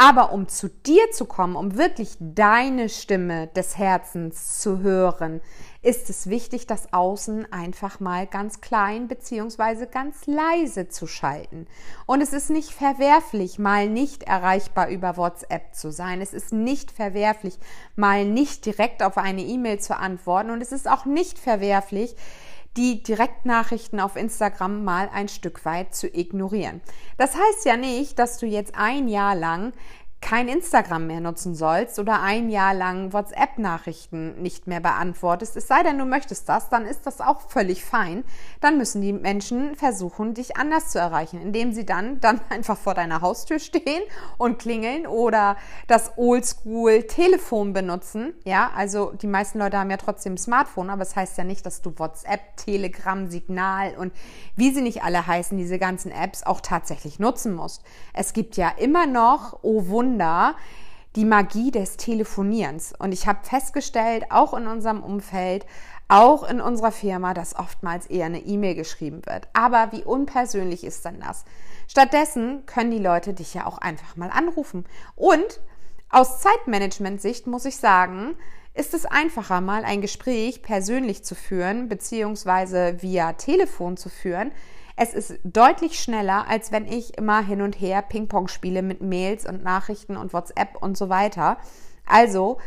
Aber 0.00 0.30
um 0.30 0.46
zu 0.46 0.68
dir 0.68 1.10
zu 1.10 1.24
kommen, 1.24 1.56
um 1.56 1.76
wirklich 1.76 2.16
deine 2.20 2.88
Stimme 2.88 3.48
des 3.48 3.78
Herzens 3.78 4.60
zu 4.60 4.78
hören, 4.78 5.40
ist 5.82 6.08
es 6.08 6.30
wichtig, 6.30 6.68
das 6.68 6.92
Außen 6.92 7.52
einfach 7.52 7.98
mal 7.98 8.28
ganz 8.28 8.60
klein 8.60 9.08
beziehungsweise 9.08 9.88
ganz 9.88 10.26
leise 10.26 10.86
zu 10.86 11.08
schalten. 11.08 11.66
Und 12.06 12.20
es 12.20 12.32
ist 12.32 12.48
nicht 12.48 12.70
verwerflich, 12.70 13.58
mal 13.58 13.88
nicht 13.88 14.22
erreichbar 14.22 14.88
über 14.88 15.16
WhatsApp 15.16 15.74
zu 15.74 15.90
sein. 15.90 16.20
Es 16.20 16.32
ist 16.32 16.52
nicht 16.52 16.92
verwerflich, 16.92 17.58
mal 17.96 18.24
nicht 18.24 18.66
direkt 18.66 19.02
auf 19.02 19.18
eine 19.18 19.42
E-Mail 19.42 19.80
zu 19.80 19.96
antworten. 19.96 20.50
Und 20.50 20.60
es 20.60 20.70
ist 20.70 20.88
auch 20.88 21.06
nicht 21.06 21.40
verwerflich, 21.40 22.14
die 22.76 23.02
Direktnachrichten 23.02 23.98
auf 23.98 24.16
Instagram 24.16 24.84
mal 24.84 25.10
ein 25.12 25.28
Stück 25.28 25.64
weit 25.64 25.94
zu 25.94 26.06
ignorieren. 26.06 26.80
Das 27.16 27.34
heißt 27.34 27.64
ja 27.64 27.76
nicht, 27.76 28.18
dass 28.18 28.38
du 28.38 28.46
jetzt 28.46 28.74
ein 28.76 29.08
Jahr 29.08 29.34
lang 29.34 29.72
kein 30.20 30.48
Instagram 30.48 31.06
mehr 31.06 31.20
nutzen 31.20 31.54
sollst 31.54 31.98
oder 31.98 32.20
ein 32.22 32.50
Jahr 32.50 32.74
lang 32.74 33.12
WhatsApp-Nachrichten 33.12 34.42
nicht 34.42 34.66
mehr 34.66 34.80
beantwortest, 34.80 35.56
es 35.56 35.68
sei 35.68 35.82
denn, 35.82 35.98
du 35.98 36.04
möchtest 36.04 36.48
das, 36.48 36.68
dann 36.68 36.86
ist 36.86 37.06
das 37.06 37.20
auch 37.20 37.42
völlig 37.42 37.84
fein. 37.84 38.24
Dann 38.60 38.78
müssen 38.78 39.00
die 39.00 39.12
Menschen 39.12 39.76
versuchen, 39.76 40.34
dich 40.34 40.56
anders 40.56 40.90
zu 40.90 40.98
erreichen, 40.98 41.40
indem 41.40 41.72
sie 41.72 41.86
dann, 41.86 42.20
dann 42.20 42.40
einfach 42.48 42.76
vor 42.76 42.94
deiner 42.94 43.20
Haustür 43.20 43.58
stehen 43.60 44.02
und 44.38 44.58
klingeln 44.58 45.06
oder 45.06 45.56
das 45.86 46.18
Oldschool-Telefon 46.18 47.72
benutzen. 47.72 48.34
Ja, 48.44 48.70
also 48.74 49.12
die 49.12 49.28
meisten 49.28 49.58
Leute 49.58 49.78
haben 49.78 49.90
ja 49.90 49.96
trotzdem 49.98 50.36
Smartphone, 50.36 50.90
aber 50.90 51.02
es 51.02 51.10
das 51.10 51.16
heißt 51.16 51.38
ja 51.38 51.44
nicht, 51.44 51.64
dass 51.64 51.80
du 51.80 51.96
WhatsApp, 51.96 52.56
Telegram, 52.56 53.30
Signal 53.30 53.94
und 53.96 54.12
wie 54.56 54.72
sie 54.72 54.82
nicht 54.82 55.04
alle 55.04 55.26
heißen, 55.26 55.56
diese 55.56 55.78
ganzen 55.78 56.10
Apps 56.10 56.42
auch 56.42 56.60
tatsächlich 56.60 57.18
nutzen 57.18 57.54
musst. 57.54 57.82
Es 58.12 58.32
gibt 58.32 58.56
ja 58.56 58.68
immer 58.76 59.06
noch, 59.06 59.60
oh 59.62 59.86
Wunder, 59.86 60.07
Wunder 60.08 60.56
die 61.16 61.24
Magie 61.26 61.70
des 61.70 61.96
Telefonierens. 61.96 62.94
Und 62.98 63.12
ich 63.12 63.26
habe 63.26 63.40
festgestellt, 63.42 64.26
auch 64.30 64.54
in 64.54 64.66
unserem 64.66 65.02
Umfeld, 65.02 65.66
auch 66.06 66.48
in 66.48 66.60
unserer 66.60 66.92
Firma, 66.92 67.34
dass 67.34 67.56
oftmals 67.56 68.06
eher 68.06 68.26
eine 68.26 68.40
E-Mail 68.40 68.74
geschrieben 68.74 69.22
wird. 69.26 69.48
Aber 69.52 69.92
wie 69.92 70.04
unpersönlich 70.04 70.84
ist 70.84 71.04
denn 71.04 71.20
das? 71.20 71.44
Stattdessen 71.88 72.64
können 72.64 72.90
die 72.90 72.98
Leute 72.98 73.34
dich 73.34 73.52
ja 73.52 73.66
auch 73.66 73.78
einfach 73.78 74.16
mal 74.16 74.30
anrufen. 74.30 74.86
Und 75.14 75.60
aus 76.08 76.40
Zeitmanagement-Sicht 76.40 77.46
muss 77.46 77.66
ich 77.66 77.76
sagen, 77.76 78.34
ist 78.72 78.94
es 78.94 79.04
einfacher, 79.04 79.60
mal 79.60 79.84
ein 79.84 80.00
Gespräch 80.00 80.62
persönlich 80.62 81.22
zu 81.24 81.34
führen, 81.34 81.88
beziehungsweise 81.88 83.02
via 83.02 83.34
Telefon 83.34 83.98
zu 83.98 84.08
führen, 84.08 84.52
es 85.00 85.14
ist 85.14 85.38
deutlich 85.44 86.00
schneller, 86.00 86.46
als 86.48 86.72
wenn 86.72 86.84
ich 86.84 87.16
immer 87.16 87.40
hin 87.40 87.62
und 87.62 87.80
her 87.80 88.02
Ping-Pong 88.02 88.48
spiele 88.48 88.82
mit 88.82 89.00
Mails 89.00 89.46
und 89.46 89.62
Nachrichten 89.62 90.16
und 90.16 90.32
WhatsApp 90.32 90.76
und 90.82 90.98
so 90.98 91.08
weiter. 91.08 91.56
Also 92.04 92.58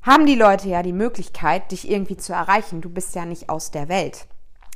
haben 0.00 0.24
die 0.24 0.36
Leute 0.36 0.70
ja 0.70 0.82
die 0.82 0.94
Möglichkeit, 0.94 1.70
dich 1.70 1.90
irgendwie 1.90 2.16
zu 2.16 2.32
erreichen. 2.32 2.80
Du 2.80 2.88
bist 2.88 3.14
ja 3.14 3.26
nicht 3.26 3.50
aus 3.50 3.70
der 3.70 3.90
Welt. 3.90 4.26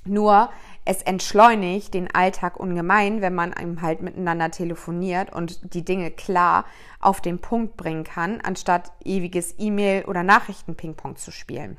Nur 0.04 0.50
es 0.84 1.00
entschleunigt 1.00 1.94
den 1.94 2.14
Alltag 2.14 2.60
ungemein, 2.60 3.22
wenn 3.22 3.34
man 3.34 3.54
einem 3.54 3.80
halt 3.80 4.02
miteinander 4.02 4.50
telefoniert 4.50 5.32
und 5.32 5.72
die 5.72 5.86
Dinge 5.86 6.10
klar 6.10 6.66
auf 7.00 7.22
den 7.22 7.38
Punkt 7.38 7.78
bringen 7.78 8.04
kann, 8.04 8.42
anstatt 8.42 8.92
ewiges 9.02 9.54
E-Mail- 9.56 10.04
oder 10.04 10.22
Nachrichten-Ping-Pong 10.22 11.16
zu 11.16 11.30
spielen. 11.30 11.78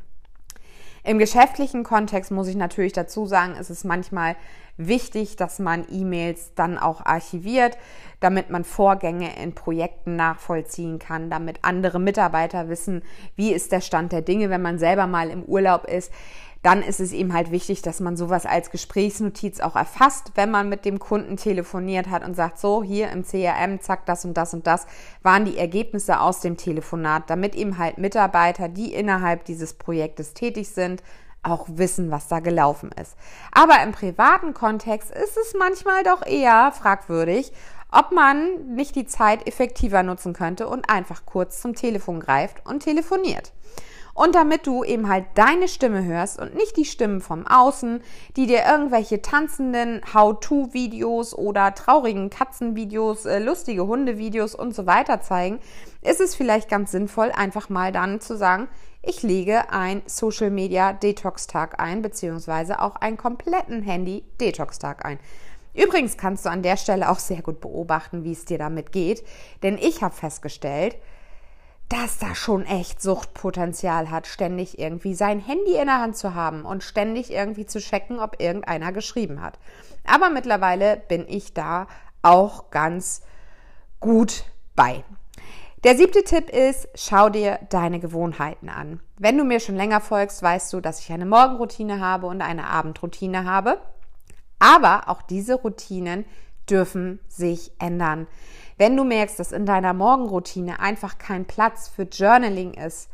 Im 1.06 1.20
geschäftlichen 1.20 1.84
Kontext 1.84 2.32
muss 2.32 2.48
ich 2.48 2.56
natürlich 2.56 2.94
dazu 2.94 3.28
sagen, 3.28 3.56
ist 3.58 3.70
es 3.70 3.84
manchmal 3.84 4.36
wichtig, 4.76 5.36
dass 5.36 5.60
man 5.60 5.86
E-Mails 5.88 6.54
dann 6.56 6.80
auch 6.80 7.06
archiviert, 7.06 7.78
damit 8.22 8.50
man 8.50 8.64
Vorgänge 8.64 9.30
in 9.40 9.54
Projekten 9.54 10.16
nachvollziehen 10.16 10.98
kann, 10.98 11.30
damit 11.30 11.60
andere 11.62 12.00
Mitarbeiter 12.00 12.70
wissen, 12.70 13.04
wie 13.36 13.54
ist 13.54 13.72
der 13.72 13.82
Stand 13.82 14.14
der 14.14 14.24
Dinge, 14.24 14.50
wenn 14.50 14.64
man 14.64 14.80
selber 14.80 15.06
mal 15.06 15.30
im 15.30 15.44
Urlaub 15.44 15.86
ist 15.86 16.12
dann 16.66 16.82
ist 16.82 17.00
es 17.00 17.14
eben 17.14 17.32
halt 17.32 17.52
wichtig, 17.52 17.84
dass 17.84 18.00
man 18.00 18.18
sowas 18.18 18.48
als 18.48 18.72
Gesprächsnotiz 18.72 19.60
auch 19.60 19.76
erfasst, 19.76 20.32
wenn 20.34 20.50
man 20.50 20.68
mit 20.68 20.84
dem 20.84 20.98
Kunden 20.98 21.38
telefoniert 21.38 22.10
hat 22.10 22.26
und 22.26 22.36
sagt, 22.36 22.58
so 22.58 22.82
hier 22.82 23.12
im 23.12 23.24
CRM, 23.24 23.82
zack, 23.82 24.08
das 24.08 24.26
und 24.26 24.36
das 24.36 24.56
und 24.56 24.66
das 24.66 24.88
waren 25.22 25.46
die 25.46 25.60
Ergebnisse 25.60 26.20
aus 26.20 26.40
dem 26.40 26.58
Telefonat, 26.58 27.30
damit 27.30 27.54
eben 27.54 27.78
halt 27.78 28.00
Mitarbeiter, 28.00 28.68
die 28.68 28.96
innerhalb 28.96 29.46
dieses 29.46 29.76
Projektes 29.76 30.34
tätig 30.34 30.70
sind, 30.70 31.04
auch 31.44 31.68
wissen, 31.70 32.10
was 32.10 32.30
da 32.30 32.40
gelaufen 32.40 32.90
ist. 33.00 33.16
Aber 33.52 33.84
im 33.84 33.92
privaten 33.92 34.56
Kontext 34.56 35.12
ist 35.12 35.38
es 35.38 35.54
manchmal 35.60 36.02
doch 36.02 36.26
eher 36.26 36.72
fragwürdig, 36.72 37.52
ob 37.92 38.12
man 38.12 38.74
nicht 38.74 38.96
die 38.96 39.06
Zeit 39.06 39.48
effektiver 39.48 40.02
nutzen 40.02 40.34
könnte 40.34 40.68
und 40.68 40.90
einfach 40.90 41.28
kurz 41.28 41.62
zum 41.62 41.76
Telefon 41.76 42.20
greift 42.20 42.66
und 42.66 42.80
telefoniert. 42.80 43.52
Und 44.16 44.34
damit 44.34 44.66
du 44.66 44.86
eben 44.86 45.10
halt 45.10 45.26
deine 45.36 45.68
Stimme 45.68 46.06
hörst 46.06 46.40
und 46.40 46.56
nicht 46.56 46.78
die 46.78 46.86
Stimmen 46.86 47.20
vom 47.20 47.46
Außen, 47.46 48.02
die 48.38 48.48
dir 48.48 48.64
irgendwelche 48.66 49.22
tanzenden 49.22 50.02
How-to-Videos 50.14 51.38
oder 51.38 51.76
traurigen 51.76 52.30
Katzenvideos, 52.30 53.26
äh, 53.26 53.40
lustige 53.40 53.86
Hundevideos 53.86 54.56
und 54.56 54.74
so 54.74 54.86
weiter 54.86 55.22
zeigen, 55.22 55.60
ist 56.02 56.22
es 56.22 56.34
vielleicht 56.34 56.70
ganz 56.70 56.92
sinnvoll, 56.92 57.34
einfach 57.36 57.68
mal 57.68 57.92
dann 57.92 58.22
zu 58.22 58.38
sagen, 58.38 58.70
ich 59.02 59.22
lege 59.22 59.70
ein 59.70 60.02
Social 60.06 60.50
Media 60.50 60.94
Detox 60.94 61.48
Tag 61.48 61.82
ein, 61.82 62.02
beziehungsweise 62.02 62.82
auch 62.82 62.96
einen 62.96 63.18
kompletten 63.18 63.82
Handy 63.82 64.24
Detox 64.40 64.80
Tag 64.80 65.04
ein. 65.04 65.20
Übrigens 65.74 66.16
kannst 66.16 66.46
du 66.46 66.50
an 66.50 66.64
der 66.64 66.78
Stelle 66.78 67.10
auch 67.10 67.20
sehr 67.20 67.42
gut 67.42 67.60
beobachten, 67.60 68.24
wie 68.24 68.32
es 68.32 68.46
dir 68.46 68.58
damit 68.58 68.94
geht, 68.94 69.26
denn 69.62 69.78
ich 69.78 70.02
habe 70.02 70.16
festgestellt, 70.16 70.96
dass 71.90 72.18
da 72.18 72.34
schon 72.34 72.66
echt 72.66 73.02
Suchtpotenzial 73.02 74.10
hat, 74.10 74.28
ständig 74.28 74.80
irgendwie 74.80 75.14
sein 75.14 75.40
Handy 75.40 75.76
in 75.76 75.86
der 75.86 76.02
Hand 76.02 76.18
zu 76.18 76.34
haben 76.34 76.66
und 76.66 76.84
ständig 76.84 77.32
irgendwie 77.32 77.66
zu 77.66 77.80
checken, 77.80 78.20
ob 78.20 78.42
irgendeiner 78.42 78.92
geschrieben 78.92 79.42
hat. 79.42 79.60
Aber 80.06 80.30
mittlerweile 80.30 80.98
bin 81.08 81.26
ich 81.28 81.54
da 81.54 81.88
auch 82.22 82.72
ganz 82.72 83.22
gut 84.00 84.46
bei. 84.76 85.04
Der 85.84 85.96
siebte 85.96 86.24
Tipp 86.24 86.50
ist, 86.50 86.90
schau 86.96 87.30
dir 87.30 87.60
deine 87.70 88.00
Gewohnheiten 88.00 88.70
an. 88.70 89.02
Wenn 89.20 89.38
du 89.38 89.44
mir 89.44 89.60
schon 89.60 89.76
länger 89.76 90.02
folgst, 90.02 90.42
weißt 90.42 90.74
du, 90.74 90.82
dass 90.82 91.00
ich 91.00 91.12
eine 91.12 91.28
Morgenroutine 91.28 92.00
habe 92.00 92.26
und 92.26 92.42
eine 92.42 92.68
Abendroutine 92.68 93.46
habe. 93.46 93.80
Aber 94.58 95.10
auch 95.10 95.22
diese 95.22 95.54
Routinen 95.54 96.26
dürfen 96.68 97.20
sich 97.28 97.72
ändern. 97.78 98.26
Wenn 98.78 98.98
du 98.98 99.06
merkst, 99.06 99.40
dass 99.40 99.54
in 99.54 99.66
deiner 99.66 99.94
Morgenroutine 99.94 100.80
einfach 100.80 101.18
kein 101.18 101.46
Platz 101.46 101.88
für 101.88 102.04
Journaling 102.04 102.74
ist, 102.74 103.10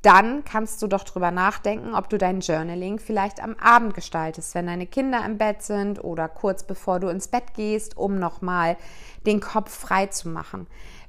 dann 0.00 0.44
kannst 0.44 0.82
du 0.82 0.86
doch 0.86 1.04
drüber 1.04 1.30
nachdenken, 1.30 1.94
ob 1.94 2.10
du 2.10 2.18
dein 2.18 2.40
Journaling 2.40 2.98
vielleicht 2.98 3.42
am 3.42 3.54
Abend 3.54 3.94
gestaltest, 3.94 4.54
wenn 4.54 4.66
deine 4.66 4.86
Kinder 4.86 5.24
im 5.24 5.38
Bett 5.38 5.62
sind 5.62 6.02
oder 6.02 6.28
kurz 6.28 6.62
bevor 6.62 7.00
du 7.00 7.08
ins 7.08 7.28
Bett 7.28 7.54
gehst, 7.54 7.96
um 7.96 8.18
nochmal 8.18 8.76
den 9.24 9.40
Kopf 9.40 9.74
frei 9.74 10.06
zu 10.06 10.28
machen. 10.28 10.66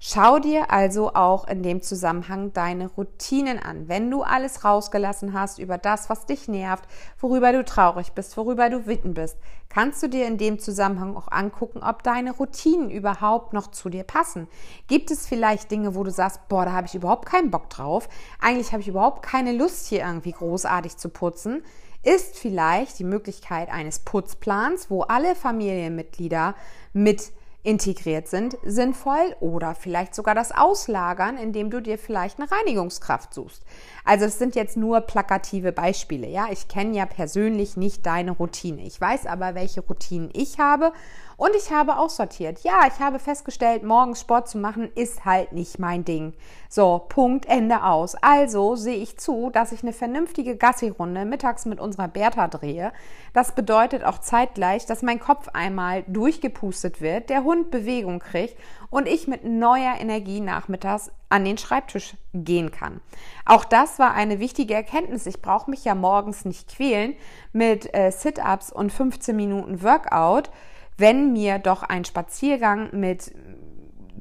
Schau 0.07 0.37
dir 0.37 0.69
also 0.69 1.15
auch 1.15 1.47
in 1.47 1.63
dem 1.63 1.81
Zusammenhang 1.81 2.53
deine 2.53 2.89
Routinen 2.89 3.57
an. 3.57 3.87
Wenn 3.87 4.11
du 4.11 4.21
alles 4.21 4.63
rausgelassen 4.63 5.33
hast 5.33 5.57
über 5.57 5.79
das, 5.79 6.11
was 6.11 6.27
dich 6.27 6.47
nervt, 6.47 6.85
worüber 7.19 7.51
du 7.51 7.65
traurig 7.65 8.11
bist, 8.11 8.37
worüber 8.37 8.69
du 8.69 8.85
witten 8.85 9.15
bist, 9.15 9.35
kannst 9.67 10.03
du 10.03 10.07
dir 10.07 10.27
in 10.27 10.37
dem 10.37 10.59
Zusammenhang 10.59 11.17
auch 11.17 11.31
angucken, 11.31 11.81
ob 11.81 12.03
deine 12.03 12.33
Routinen 12.33 12.91
überhaupt 12.91 13.53
noch 13.53 13.71
zu 13.71 13.89
dir 13.89 14.03
passen. 14.03 14.47
Gibt 14.85 15.09
es 15.09 15.25
vielleicht 15.25 15.71
Dinge, 15.71 15.95
wo 15.95 16.03
du 16.03 16.11
sagst, 16.11 16.49
boah, 16.49 16.65
da 16.65 16.73
habe 16.73 16.85
ich 16.85 16.93
überhaupt 16.93 17.25
keinen 17.25 17.49
Bock 17.49 17.71
drauf. 17.71 18.07
Eigentlich 18.39 18.73
habe 18.73 18.81
ich 18.81 18.87
überhaupt 18.87 19.23
keine 19.23 19.53
Lust, 19.53 19.87
hier 19.87 20.05
irgendwie 20.05 20.33
großartig 20.33 20.97
zu 20.97 21.09
putzen 21.09 21.63
ist 22.03 22.37
vielleicht 22.37 22.99
die 22.99 23.03
Möglichkeit 23.03 23.69
eines 23.69 23.97
Putzplans, 23.97 24.91
wo 24.91 25.01
alle 25.01 25.33
Familienmitglieder 25.33 26.53
mit 26.93 27.31
integriert 27.65 28.27
sind, 28.27 28.57
sinnvoll 28.63 29.35
oder 29.39 29.73
vielleicht 29.73 30.13
sogar 30.13 30.35
das 30.35 30.51
Auslagern, 30.51 31.37
indem 31.37 31.69
du 31.69 31.81
dir 31.81 31.97
vielleicht 31.97 32.39
eine 32.39 32.49
Reinigungskraft 32.51 33.33
suchst. 33.33 33.63
Also 34.03 34.25
es 34.25 34.37
sind 34.37 34.55
jetzt 34.55 34.77
nur 34.77 35.01
plakative 35.01 35.71
Beispiele. 35.71 36.27
Ja, 36.27 36.47
ich 36.51 36.67
kenne 36.67 36.95
ja 36.95 37.05
persönlich 37.05 37.75
nicht 37.75 38.05
deine 38.05 38.31
Routine. 38.31 38.83
Ich 38.83 39.01
weiß 39.01 39.25
aber, 39.25 39.55
welche 39.55 39.81
Routinen 39.81 40.29
ich 40.33 40.59
habe 40.59 40.93
und 41.37 41.55
ich 41.55 41.71
habe 41.71 41.97
aussortiert. 41.97 42.59
Ja, 42.63 42.87
ich 42.87 42.99
habe 42.99 43.19
festgestellt, 43.19 43.83
morgens 43.83 44.21
Sport 44.21 44.47
zu 44.47 44.57
machen 44.57 44.89
ist 44.95 45.25
halt 45.25 45.51
nicht 45.51 45.79
mein 45.79 46.05
Ding. 46.05 46.33
So, 46.69 47.05
Punkt, 47.09 47.45
Ende 47.47 47.83
aus. 47.83 48.15
Also 48.15 48.75
sehe 48.75 48.97
ich 48.97 49.17
zu, 49.17 49.49
dass 49.49 49.71
ich 49.71 49.83
eine 49.83 49.93
vernünftige 49.93 50.55
Gassi-Runde 50.55 51.25
mittags 51.25 51.65
mit 51.65 51.79
unserer 51.79 52.07
Bertha 52.07 52.47
drehe. 52.47 52.93
Das 53.33 53.53
bedeutet 53.53 54.03
auch 54.03 54.19
zeitgleich, 54.19 54.85
dass 54.85 55.01
mein 55.01 55.19
Kopf 55.19 55.49
einmal 55.53 56.03
durchgepustet 56.07 57.01
wird, 57.01 57.29
der 57.29 57.43
Hund 57.43 57.71
Bewegung 57.71 58.19
kriegt 58.19 58.57
und 58.89 59.07
ich 59.07 59.27
mit 59.27 59.43
neuer 59.43 59.95
Energie 59.99 60.39
nachmittags 60.39 61.11
an 61.29 61.43
den 61.43 61.57
Schreibtisch 61.57 62.15
gehen 62.33 62.71
kann. 62.71 63.01
Auch 63.45 63.65
das 63.65 63.99
war 63.99 64.13
eine 64.13 64.39
wichtige 64.39 64.73
Erkenntnis. 64.73 65.25
Ich 65.25 65.41
brauche 65.41 65.69
mich 65.69 65.83
ja 65.83 65.95
morgens 65.95 66.45
nicht 66.45 66.69
quälen 66.75 67.15
mit 67.51 67.93
äh, 67.93 68.11
Sit-ups 68.11 68.71
und 68.71 68.91
15 68.91 69.35
Minuten 69.35 69.83
Workout 69.83 70.49
wenn 70.97 71.33
mir 71.33 71.59
doch 71.59 71.83
ein 71.83 72.05
Spaziergang 72.05 72.89
mit 72.93 73.33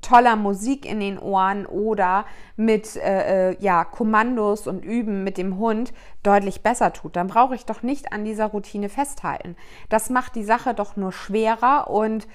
toller 0.04 0.37
Musik 0.37 0.84
in 0.87 1.00
den 1.00 1.18
Ohren 1.18 1.66
oder 1.66 2.26
mit 2.56 2.96
äh, 2.96 3.50
äh, 3.50 3.56
ja, 3.60 3.84
Kommandos 3.84 4.66
und 4.66 4.84
Üben 4.84 5.24
mit 5.24 5.38
dem 5.38 5.58
Hund 5.58 5.92
deutlich 6.22 6.62
besser 6.62 6.92
tut, 6.92 7.16
dann 7.16 7.26
brauche 7.26 7.54
ich 7.54 7.64
doch 7.64 7.82
nicht 7.82 8.12
an 8.12 8.24
dieser 8.24 8.46
Routine 8.46 8.88
festhalten. 8.88 9.56
Das 9.88 10.10
macht 10.10 10.37
die 10.37 10.44
Sache 10.44 10.74
doch 10.74 10.96
nur 10.96 11.12
schwerer 11.12 11.90
und 11.90 12.28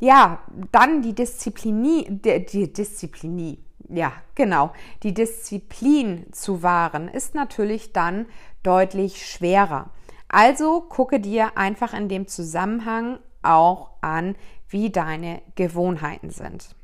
ja, 0.00 0.40
dann 0.70 1.02
die 1.02 1.14
Disziplinie, 1.14 2.04
die, 2.08 2.44
die 2.44 2.72
Disziplinie, 2.72 3.58
ja, 3.88 4.12
genau, 4.34 4.72
die 5.02 5.14
Disziplin 5.14 6.26
zu 6.32 6.62
wahren, 6.62 7.08
ist 7.08 7.34
natürlich 7.34 7.92
dann 7.92 8.26
deutlich 8.62 9.26
schwerer. 9.26 9.90
Also 10.28 10.82
gucke 10.82 11.20
dir 11.20 11.56
einfach 11.56 11.94
in 11.94 12.08
dem 12.08 12.28
Zusammenhang 12.28 13.18
auch 13.42 13.90
an, 14.00 14.36
wie 14.68 14.90
deine 14.90 15.42
Gewohnheiten 15.54 16.30
sind. 16.30 16.74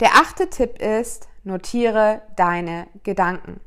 Der 0.00 0.14
achte 0.14 0.50
Tipp 0.50 0.80
ist, 0.80 1.28
notiere 1.44 2.22
deine 2.36 2.88
Gedanken. 3.02 3.60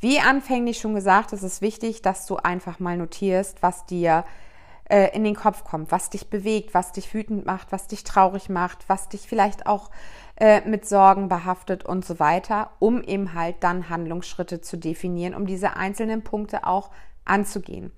Wie 0.00 0.18
anfänglich 0.18 0.78
schon 0.78 0.94
gesagt, 0.94 1.32
ist 1.32 1.42
es 1.42 1.60
wichtig, 1.60 2.02
dass 2.02 2.26
du 2.26 2.36
einfach 2.36 2.80
mal 2.80 2.96
notierst, 2.96 3.62
was 3.62 3.86
dir 3.86 4.24
äh, 4.92 5.14
in 5.14 5.24
den 5.24 5.36
Kopf 5.36 5.62
kommt, 5.62 5.92
was 5.92 6.10
dich 6.10 6.28
bewegt, 6.28 6.74
was 6.74 6.92
dich 6.92 7.14
wütend 7.14 7.46
macht, 7.46 7.70
was 7.70 7.86
dich 7.86 8.02
traurig 8.02 8.48
macht, 8.48 8.88
was 8.88 9.08
dich 9.08 9.28
vielleicht 9.28 9.66
auch 9.66 9.90
äh, 10.36 10.60
mit 10.68 10.88
Sorgen 10.88 11.28
behaftet 11.28 11.84
und 11.84 12.04
so 12.04 12.18
weiter, 12.18 12.70
um 12.78 13.00
eben 13.02 13.32
halt 13.34 13.56
dann 13.60 13.88
Handlungsschritte 13.88 14.60
zu 14.60 14.76
definieren, 14.76 15.34
um 15.34 15.46
diese 15.46 15.76
einzelnen 15.76 16.24
Punkte 16.24 16.66
auch 16.66 16.90
anzugehen. 17.24 17.92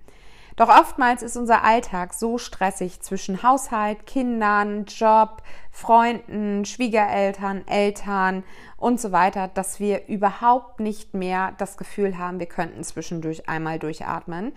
Doch 0.57 0.69
oftmals 0.69 1.23
ist 1.23 1.37
unser 1.37 1.65
Alltag 1.65 2.15
so 2.15 2.39
stressig 2.39 3.01
zwischen 3.01 3.43
Haushalt, 3.43 4.07
Kindern, 4.07 4.85
Job, 4.85 5.43
Freunden, 5.73 6.65
Schwiegereltern, 6.65 7.67
Eltern 7.67 8.45
und 8.77 9.01
so 9.01 9.11
weiter, 9.11 9.49
dass 9.49 9.81
wir 9.81 10.07
überhaupt 10.07 10.79
nicht 10.79 11.13
mehr 11.13 11.53
das 11.59 11.77
Gefühl 11.77 12.19
haben, 12.19 12.39
wir 12.39 12.47
könnten 12.47 12.85
zwischendurch 12.85 13.49
einmal 13.49 13.81
durchatmen. 13.81 14.53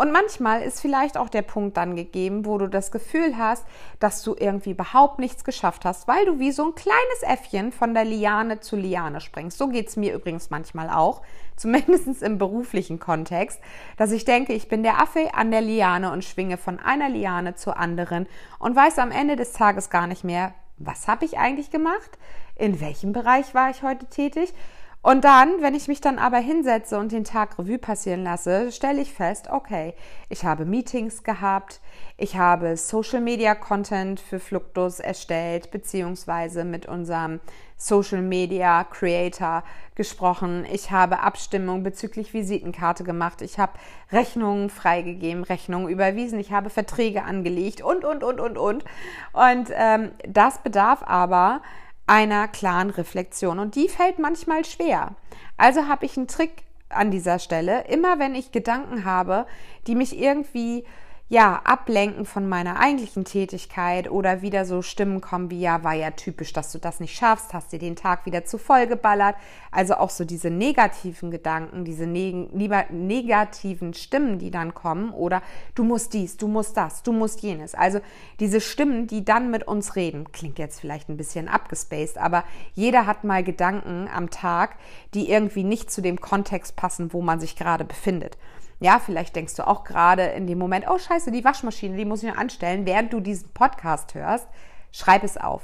Und 0.00 0.12
manchmal 0.12 0.62
ist 0.62 0.80
vielleicht 0.80 1.18
auch 1.18 1.28
der 1.28 1.42
Punkt 1.42 1.76
dann 1.76 1.94
gegeben, 1.94 2.46
wo 2.46 2.56
du 2.56 2.68
das 2.68 2.90
Gefühl 2.90 3.36
hast, 3.36 3.66
dass 3.98 4.22
du 4.22 4.34
irgendwie 4.34 4.70
überhaupt 4.70 5.18
nichts 5.18 5.44
geschafft 5.44 5.84
hast, 5.84 6.08
weil 6.08 6.24
du 6.24 6.38
wie 6.38 6.52
so 6.52 6.68
ein 6.68 6.74
kleines 6.74 7.20
Äffchen 7.20 7.70
von 7.70 7.92
der 7.92 8.06
Liane 8.06 8.60
zu 8.60 8.76
Liane 8.76 9.20
springst. 9.20 9.58
So 9.58 9.68
geht's 9.68 9.96
mir 9.96 10.14
übrigens 10.14 10.48
manchmal 10.48 10.88
auch, 10.88 11.20
zumindest 11.56 12.22
im 12.22 12.38
beruflichen 12.38 12.98
Kontext, 12.98 13.60
dass 13.98 14.10
ich 14.10 14.24
denke, 14.24 14.54
ich 14.54 14.68
bin 14.68 14.82
der 14.82 15.02
Affe 15.02 15.34
an 15.34 15.50
der 15.50 15.60
Liane 15.60 16.12
und 16.12 16.24
schwinge 16.24 16.56
von 16.56 16.80
einer 16.80 17.10
Liane 17.10 17.56
zur 17.56 17.76
anderen 17.76 18.26
und 18.58 18.74
weiß 18.74 18.98
am 19.00 19.10
Ende 19.10 19.36
des 19.36 19.52
Tages 19.52 19.90
gar 19.90 20.06
nicht 20.06 20.24
mehr, 20.24 20.54
was 20.78 21.08
habe 21.08 21.26
ich 21.26 21.36
eigentlich 21.36 21.70
gemacht? 21.70 22.16
In 22.56 22.80
welchem 22.80 23.12
Bereich 23.12 23.54
war 23.54 23.68
ich 23.68 23.82
heute 23.82 24.06
tätig? 24.06 24.54
Und 25.02 25.24
dann, 25.24 25.62
wenn 25.62 25.74
ich 25.74 25.88
mich 25.88 26.02
dann 26.02 26.18
aber 26.18 26.36
hinsetze 26.36 26.98
und 26.98 27.10
den 27.10 27.24
Tag 27.24 27.58
Revue 27.58 27.78
passieren 27.78 28.22
lasse, 28.22 28.70
stelle 28.70 29.00
ich 29.00 29.14
fest, 29.14 29.48
okay, 29.50 29.94
ich 30.28 30.44
habe 30.44 30.66
Meetings 30.66 31.22
gehabt, 31.22 31.80
ich 32.18 32.36
habe 32.36 32.76
Social 32.76 33.22
Media 33.22 33.54
Content 33.54 34.20
für 34.20 34.38
Fluctus 34.38 35.00
erstellt, 35.00 35.70
beziehungsweise 35.70 36.64
mit 36.64 36.84
unserem 36.84 37.40
Social 37.78 38.20
Media 38.20 38.84
Creator 38.84 39.64
gesprochen. 39.94 40.66
Ich 40.70 40.90
habe 40.90 41.20
Abstimmung 41.20 41.82
bezüglich 41.82 42.34
Visitenkarte 42.34 43.02
gemacht. 43.02 43.40
Ich 43.40 43.58
habe 43.58 43.72
Rechnungen 44.12 44.68
freigegeben, 44.68 45.44
Rechnungen 45.44 45.88
überwiesen. 45.88 46.38
Ich 46.38 46.52
habe 46.52 46.68
Verträge 46.68 47.24
angelegt 47.24 47.80
und, 47.80 48.04
und, 48.04 48.22
und, 48.22 48.38
und, 48.38 48.58
und. 48.58 48.84
Und 49.32 49.70
ähm, 49.72 50.10
das 50.28 50.58
bedarf 50.58 51.02
aber 51.06 51.62
einer 52.10 52.48
klaren 52.48 52.90
Reflexion. 52.90 53.60
Und 53.60 53.76
die 53.76 53.88
fällt 53.88 54.18
manchmal 54.18 54.64
schwer. 54.64 55.14
Also 55.56 55.86
habe 55.86 56.06
ich 56.06 56.16
einen 56.16 56.26
Trick 56.26 56.64
an 56.88 57.12
dieser 57.12 57.38
Stelle. 57.38 57.84
Immer 57.86 58.18
wenn 58.18 58.34
ich 58.34 58.50
Gedanken 58.50 59.04
habe, 59.04 59.46
die 59.86 59.94
mich 59.94 60.18
irgendwie 60.18 60.84
ja, 61.30 61.60
ablenken 61.62 62.26
von 62.26 62.48
meiner 62.48 62.80
eigentlichen 62.80 63.24
Tätigkeit 63.24 64.10
oder 64.10 64.42
wieder 64.42 64.64
so 64.64 64.82
Stimmen 64.82 65.20
kommen 65.20 65.48
wie, 65.48 65.60
ja, 65.60 65.84
war 65.84 65.94
ja 65.94 66.10
typisch, 66.10 66.52
dass 66.52 66.72
du 66.72 66.78
das 66.78 66.98
nicht 66.98 67.16
schaffst, 67.16 67.54
hast 67.54 67.70
dir 67.70 67.78
den 67.78 67.94
Tag 67.94 68.26
wieder 68.26 68.44
zu 68.44 68.58
voll 68.58 68.88
geballert. 68.88 69.36
Also 69.70 69.94
auch 69.94 70.10
so 70.10 70.24
diese 70.24 70.50
negativen 70.50 71.30
Gedanken, 71.30 71.84
diese 71.84 72.04
neg 72.04 72.52
negativen 72.52 73.94
Stimmen, 73.94 74.40
die 74.40 74.50
dann 74.50 74.74
kommen 74.74 75.12
oder 75.12 75.40
du 75.76 75.84
musst 75.84 76.14
dies, 76.14 76.36
du 76.36 76.48
musst 76.48 76.76
das, 76.76 77.04
du 77.04 77.12
musst 77.12 77.42
jenes. 77.42 77.76
Also 77.76 78.00
diese 78.40 78.60
Stimmen, 78.60 79.06
die 79.06 79.24
dann 79.24 79.52
mit 79.52 79.68
uns 79.68 79.94
reden, 79.94 80.32
klingt 80.32 80.58
jetzt 80.58 80.80
vielleicht 80.80 81.08
ein 81.08 81.16
bisschen 81.16 81.46
abgespaced, 81.46 82.18
aber 82.18 82.42
jeder 82.74 83.06
hat 83.06 83.22
mal 83.22 83.44
Gedanken 83.44 84.08
am 84.12 84.30
Tag, 84.30 84.74
die 85.14 85.30
irgendwie 85.30 85.62
nicht 85.62 85.92
zu 85.92 86.02
dem 86.02 86.20
Kontext 86.20 86.74
passen, 86.74 87.12
wo 87.12 87.22
man 87.22 87.38
sich 87.38 87.54
gerade 87.54 87.84
befindet. 87.84 88.36
Ja, 88.80 88.98
vielleicht 88.98 89.36
denkst 89.36 89.56
du 89.56 89.66
auch 89.66 89.84
gerade 89.84 90.22
in 90.22 90.46
dem 90.46 90.58
Moment, 90.58 90.86
oh 90.88 90.98
scheiße, 90.98 91.30
die 91.30 91.44
Waschmaschine, 91.44 91.96
die 91.96 92.06
muss 92.06 92.22
ich 92.22 92.30
noch 92.30 92.38
anstellen, 92.38 92.86
während 92.86 93.12
du 93.12 93.20
diesen 93.20 93.52
Podcast 93.52 94.14
hörst. 94.14 94.48
Schreib 94.90 95.22
es 95.22 95.36
auf. 95.36 95.62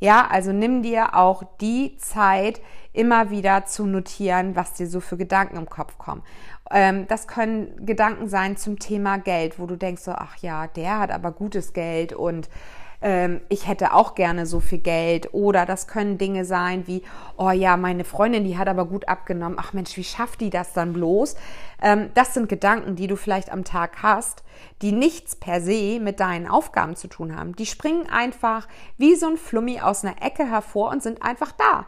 Ja, 0.00 0.28
also 0.30 0.52
nimm 0.52 0.82
dir 0.82 1.16
auch 1.16 1.42
die 1.60 1.96
Zeit, 1.96 2.60
immer 2.92 3.30
wieder 3.30 3.64
zu 3.64 3.86
notieren, 3.86 4.54
was 4.54 4.74
dir 4.74 4.86
so 4.86 5.00
für 5.00 5.16
Gedanken 5.16 5.56
im 5.56 5.68
Kopf 5.68 5.98
kommen. 5.98 6.22
Ähm, 6.70 7.06
das 7.08 7.26
können 7.26 7.84
Gedanken 7.84 8.28
sein 8.28 8.56
zum 8.56 8.78
Thema 8.78 9.18
Geld, 9.18 9.58
wo 9.58 9.66
du 9.66 9.76
denkst 9.76 10.02
so, 10.02 10.12
ach 10.12 10.36
ja, 10.36 10.66
der 10.68 11.00
hat 11.00 11.10
aber 11.10 11.32
gutes 11.32 11.72
Geld 11.72 12.12
und 12.12 12.48
ähm, 13.00 13.40
ich 13.48 13.68
hätte 13.68 13.92
auch 13.92 14.14
gerne 14.14 14.46
so 14.46 14.60
viel 14.60 14.78
Geld. 14.78 15.32
Oder 15.32 15.66
das 15.66 15.86
können 15.86 16.18
Dinge 16.18 16.44
sein 16.44 16.86
wie, 16.86 17.02
oh 17.36 17.50
ja, 17.50 17.76
meine 17.76 18.04
Freundin, 18.04 18.44
die 18.44 18.58
hat 18.58 18.68
aber 18.68 18.86
gut 18.86 19.08
abgenommen. 19.08 19.58
Ach 19.60 19.72
Mensch, 19.72 19.96
wie 19.96 20.04
schafft 20.04 20.40
die 20.40 20.50
das 20.50 20.72
dann 20.72 20.92
bloß? 20.92 21.36
Ähm, 21.82 22.10
das 22.14 22.34
sind 22.34 22.48
Gedanken, 22.48 22.96
die 22.96 23.06
du 23.06 23.16
vielleicht 23.16 23.52
am 23.52 23.64
Tag 23.64 24.02
hast, 24.02 24.42
die 24.82 24.92
nichts 24.92 25.36
per 25.36 25.60
se 25.60 26.00
mit 26.00 26.20
deinen 26.20 26.48
Aufgaben 26.48 26.96
zu 26.96 27.08
tun 27.08 27.36
haben. 27.36 27.54
Die 27.54 27.66
springen 27.66 28.08
einfach 28.10 28.66
wie 28.96 29.14
so 29.14 29.28
ein 29.28 29.36
Flummi 29.36 29.80
aus 29.80 30.04
einer 30.04 30.20
Ecke 30.22 30.48
hervor 30.50 30.90
und 30.90 31.02
sind 31.02 31.22
einfach 31.22 31.52
da. 31.52 31.86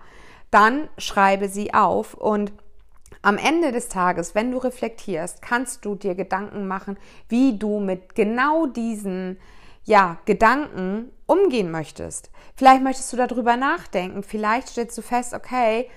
Dann 0.50 0.88
schreibe 0.98 1.48
sie 1.48 1.74
auf 1.74 2.14
und 2.14 2.52
am 3.22 3.36
Ende 3.36 3.70
des 3.70 3.88
Tages, 3.88 4.34
wenn 4.34 4.50
du 4.50 4.58
reflektierst, 4.58 5.42
kannst 5.42 5.84
du 5.84 5.94
dir 5.94 6.14
Gedanken 6.14 6.66
machen, 6.66 6.96
wie 7.28 7.58
du 7.58 7.78
mit 7.78 8.14
genau 8.14 8.66
diesen 8.66 9.36
ja, 9.84 10.18
Gedanken 10.24 11.10
umgehen 11.26 11.70
möchtest. 11.70 12.30
Vielleicht 12.56 12.82
möchtest 12.82 13.12
du 13.12 13.16
darüber 13.16 13.56
nachdenken. 13.56 14.22
Vielleicht 14.22 14.68
stellst 14.68 14.98
du 14.98 15.02
fest, 15.02 15.34
okay, 15.34 15.88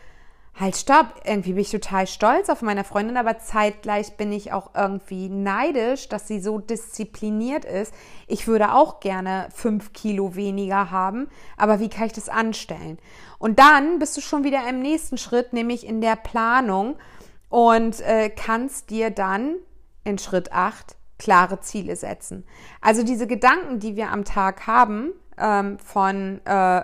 halt 0.60 0.76
stopp, 0.76 1.22
irgendwie 1.26 1.54
bin 1.54 1.62
ich 1.62 1.72
total 1.72 2.06
stolz 2.06 2.50
auf 2.50 2.62
meine 2.62 2.84
Freundin, 2.84 3.18
aber 3.18 3.40
zeitgleich 3.40 4.18
bin 4.18 4.32
ich 4.32 4.54
auch 4.54 4.72
irgendwie 4.76 5.28
neidisch, 5.28 6.10
dass 6.10 6.28
sie 6.28 6.40
so 6.40 6.60
diszipliniert 6.60 7.66
ist. 7.66 7.94
Ich 8.28 8.48
würde 8.48 8.74
auch 8.74 9.00
gerne 9.00 9.48
fünf 9.54 9.94
Kilo 9.94 10.36
weniger 10.36 10.92
haben, 10.92 11.28
aber 11.58 11.80
wie 11.80 11.90
kann 11.90 12.06
ich 12.06 12.14
das 12.14 12.30
anstellen? 12.30 13.00
Und 13.40 13.58
dann 13.60 13.98
bist 13.98 14.16
du 14.16 14.22
schon 14.22 14.44
wieder 14.44 14.68
im 14.70 14.80
nächsten 14.80 15.18
Schritt, 15.18 15.54
nämlich 15.54 15.88
in 15.88 16.02
der 16.02 16.16
Planung 16.16 16.98
und 17.50 18.00
äh, 18.02 18.30
kannst 18.30 18.92
dir 18.92 19.10
dann 19.10 19.56
in 20.04 20.20
Schritt 20.20 20.52
8 20.52 20.96
klare 21.24 21.62
Ziele 21.62 21.96
setzen. 21.96 22.46
Also 22.82 23.04
diese 23.04 23.28
Gedanken, 23.28 23.80
die 23.80 23.96
wir 23.96 24.12
am 24.12 24.26
Tag 24.26 24.68
haben, 24.68 25.14
ähm, 25.38 25.80
von, 25.80 26.42
äh, 26.46 26.84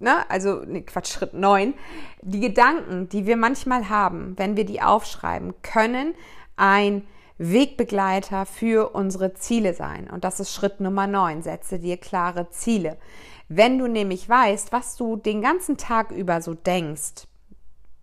ne, 0.00 0.30
also 0.30 0.62
nee, 0.66 0.80
Quatsch, 0.80 1.12
Schritt 1.12 1.34
9, 1.34 1.74
die 2.22 2.40
Gedanken, 2.40 3.08
die 3.10 3.26
wir 3.26 3.36
manchmal 3.36 3.90
haben, 3.90 4.34
wenn 4.38 4.56
wir 4.56 4.64
die 4.64 4.80
aufschreiben, 4.80 5.54
können 5.62 6.14
ein 6.56 7.06
Wegbegleiter 7.36 8.46
für 8.46 8.94
unsere 8.94 9.34
Ziele 9.34 9.74
sein. 9.74 10.08
Und 10.10 10.24
das 10.24 10.40
ist 10.40 10.54
Schritt 10.54 10.80
Nummer 10.80 11.06
9. 11.06 11.42
Setze 11.42 11.78
dir 11.78 11.96
klare 11.96 12.50
Ziele. 12.50 12.96
Wenn 13.48 13.78
du 13.78 13.88
nämlich 13.88 14.28
weißt, 14.28 14.72
was 14.72 14.96
du 14.96 15.16
den 15.16 15.42
ganzen 15.42 15.76
Tag 15.76 16.12
über 16.12 16.40
so 16.40 16.54
denkst, 16.54 17.26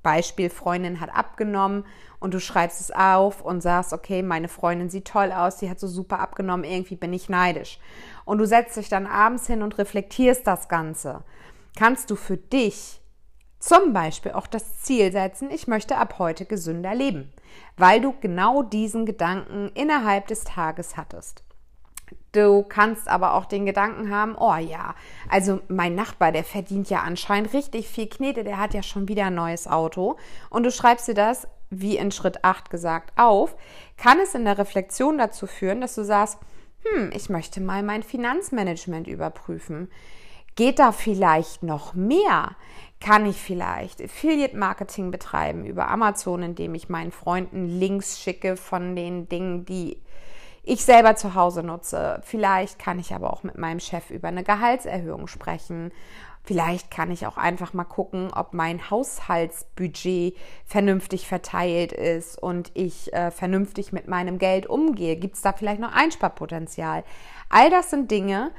Beispiel, 0.04 0.50
Freundin 0.50 1.00
hat 1.00 1.14
abgenommen 1.14 1.86
und 2.20 2.34
du 2.34 2.40
schreibst 2.40 2.82
es 2.82 2.92
auf 2.92 3.42
und 3.42 3.62
sagst, 3.62 3.94
okay, 3.94 4.24
meine 4.24 4.48
Freundin 4.48 4.90
sieht 4.90 5.08
toll 5.08 5.32
aus, 5.32 5.58
die 5.58 5.70
hat 5.70 5.80
so 5.80 5.88
super 5.88 6.20
abgenommen, 6.20 6.64
irgendwie 6.64 6.96
bin 6.96 7.14
ich 7.14 7.30
neidisch. 7.30 7.80
Und 8.26 8.38
du 8.40 8.46
setzt 8.46 8.78
dich 8.78 8.90
dann 8.90 9.08
abends 9.08 9.48
hin 9.48 9.62
und 9.62 9.78
reflektierst 9.78 10.48
das 10.48 10.70
Ganze. 10.70 11.24
Kannst 11.78 12.10
du 12.10 12.16
für 12.16 12.38
dich 12.38 13.02
zum 13.60 13.94
Beispiel 13.94 14.34
auch 14.34 14.48
das 14.48 14.82
Ziel 14.82 15.12
setzen, 15.12 15.50
ich 15.52 15.68
möchte 15.68 15.98
ab 15.98 16.20
heute 16.20 16.46
gesünder 16.46 16.94
leben, 16.94 17.32
weil 17.76 18.02
du 18.02 18.14
genau 18.20 18.64
diesen 18.64 19.06
Gedanken 19.06 19.72
innerhalb 19.74 20.28
des 20.28 20.44
Tages 20.44 20.96
hattest. 20.96 21.44
Du 22.32 22.64
kannst 22.64 23.08
aber 23.08 23.34
auch 23.34 23.46
den 23.46 23.66
Gedanken 23.66 24.12
haben, 24.14 24.36
oh 24.38 24.56
ja, 24.56 24.96
also 25.30 25.60
mein 25.68 25.96
Nachbar, 25.96 26.32
der 26.32 26.44
verdient 26.44 26.90
ja 26.90 27.00
anscheinend 27.00 27.54
richtig 27.54 27.88
viel 27.88 28.08
Knete, 28.08 28.44
der 28.44 28.60
hat 28.60 28.74
ja 28.74 28.84
schon 28.84 29.08
wieder 29.08 29.26
ein 29.26 29.36
neues 29.36 29.68
Auto. 29.68 30.18
Und 30.50 30.64
du 30.64 30.72
schreibst 30.72 31.08
dir 31.08 31.16
das, 31.16 31.48
wie 31.70 31.98
in 31.98 32.12
Schritt 32.12 32.44
8 32.44 32.70
gesagt, 32.70 33.12
auf, 33.18 33.56
kann 33.98 34.20
es 34.20 34.36
in 34.36 34.46
der 34.46 34.58
Reflexion 34.58 35.18
dazu 35.18 35.48
führen, 35.48 35.82
dass 35.82 35.96
du 35.96 36.04
sagst, 36.04 36.38
hm, 36.84 37.12
ich 37.14 37.30
möchte 37.30 37.60
mal 37.62 37.84
mein 37.84 38.04
Finanzmanagement 38.04 39.08
überprüfen. 39.08 39.90
Geht 40.56 40.80
da 40.80 40.92
vielleicht 40.92 41.64
noch 41.64 41.94
mehr? 41.94 42.56
Kann 43.00 43.26
ich 43.28 43.38
vielleicht 43.38 44.02
Affiliate 44.02 44.58
Marketing 44.58 45.12
betreiben 45.12 45.66
über 45.66 45.90
Amazon, 45.90 46.42
indem 46.42 46.74
ich 46.74 46.90
meinen 46.90 47.12
Freunden 47.12 47.68
Links 47.68 48.20
schicke 48.20 48.58
von 48.58 48.96
den 48.96 49.30
Dingen, 49.30 49.66
die 49.66 50.02
ich 50.68 50.84
selber 50.84 51.16
zu 51.16 51.34
Hause 51.34 51.64
nutze. 51.64 52.20
Vielleicht 52.24 52.78
kann 52.78 53.00
ich 53.00 53.14
aber 53.14 53.32
auch 53.32 53.44
mit 53.44 53.58
meinem 53.58 53.80
Chef 53.80 54.12
über 54.12 54.28
eine 54.28 54.44
Gehaltserhöhung 54.44 55.28
sprechen. 55.28 55.92
Vielleicht 56.44 56.92
kann 56.92 57.10
ich 57.10 57.26
auch 57.26 57.38
einfach 57.38 57.74
mal 57.74 57.86
gucken, 57.86 58.32
ob 58.34 58.54
mein 58.54 58.90
Haushaltsbudget 58.90 60.36
vernünftig 60.66 61.28
verteilt 61.28 61.94
ist 61.94 62.42
und 62.42 62.72
ich 62.74 63.14
äh, 63.14 63.32
vernünftig 63.32 63.94
mit 63.94 64.08
meinem 64.08 64.40
Geld 64.40 64.68
umgehe. 64.68 65.16
Gibt 65.16 65.36
es 65.36 65.42
da 65.42 65.54
vielleicht 65.54 65.80
noch 65.80 65.94
Einsparpotenzial? 65.94 67.04
All 67.50 67.70
das 67.70 67.90
sind 67.90 68.12
Dinge, 68.12 68.52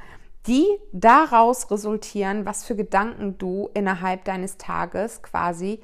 die 0.47 0.65
daraus 0.91 1.69
resultieren, 1.69 2.45
was 2.45 2.65
für 2.65 2.75
Gedanken 2.75 3.37
du 3.37 3.69
innerhalb 3.75 4.23
deines 4.23 4.57
Tages 4.57 5.21
quasi 5.21 5.79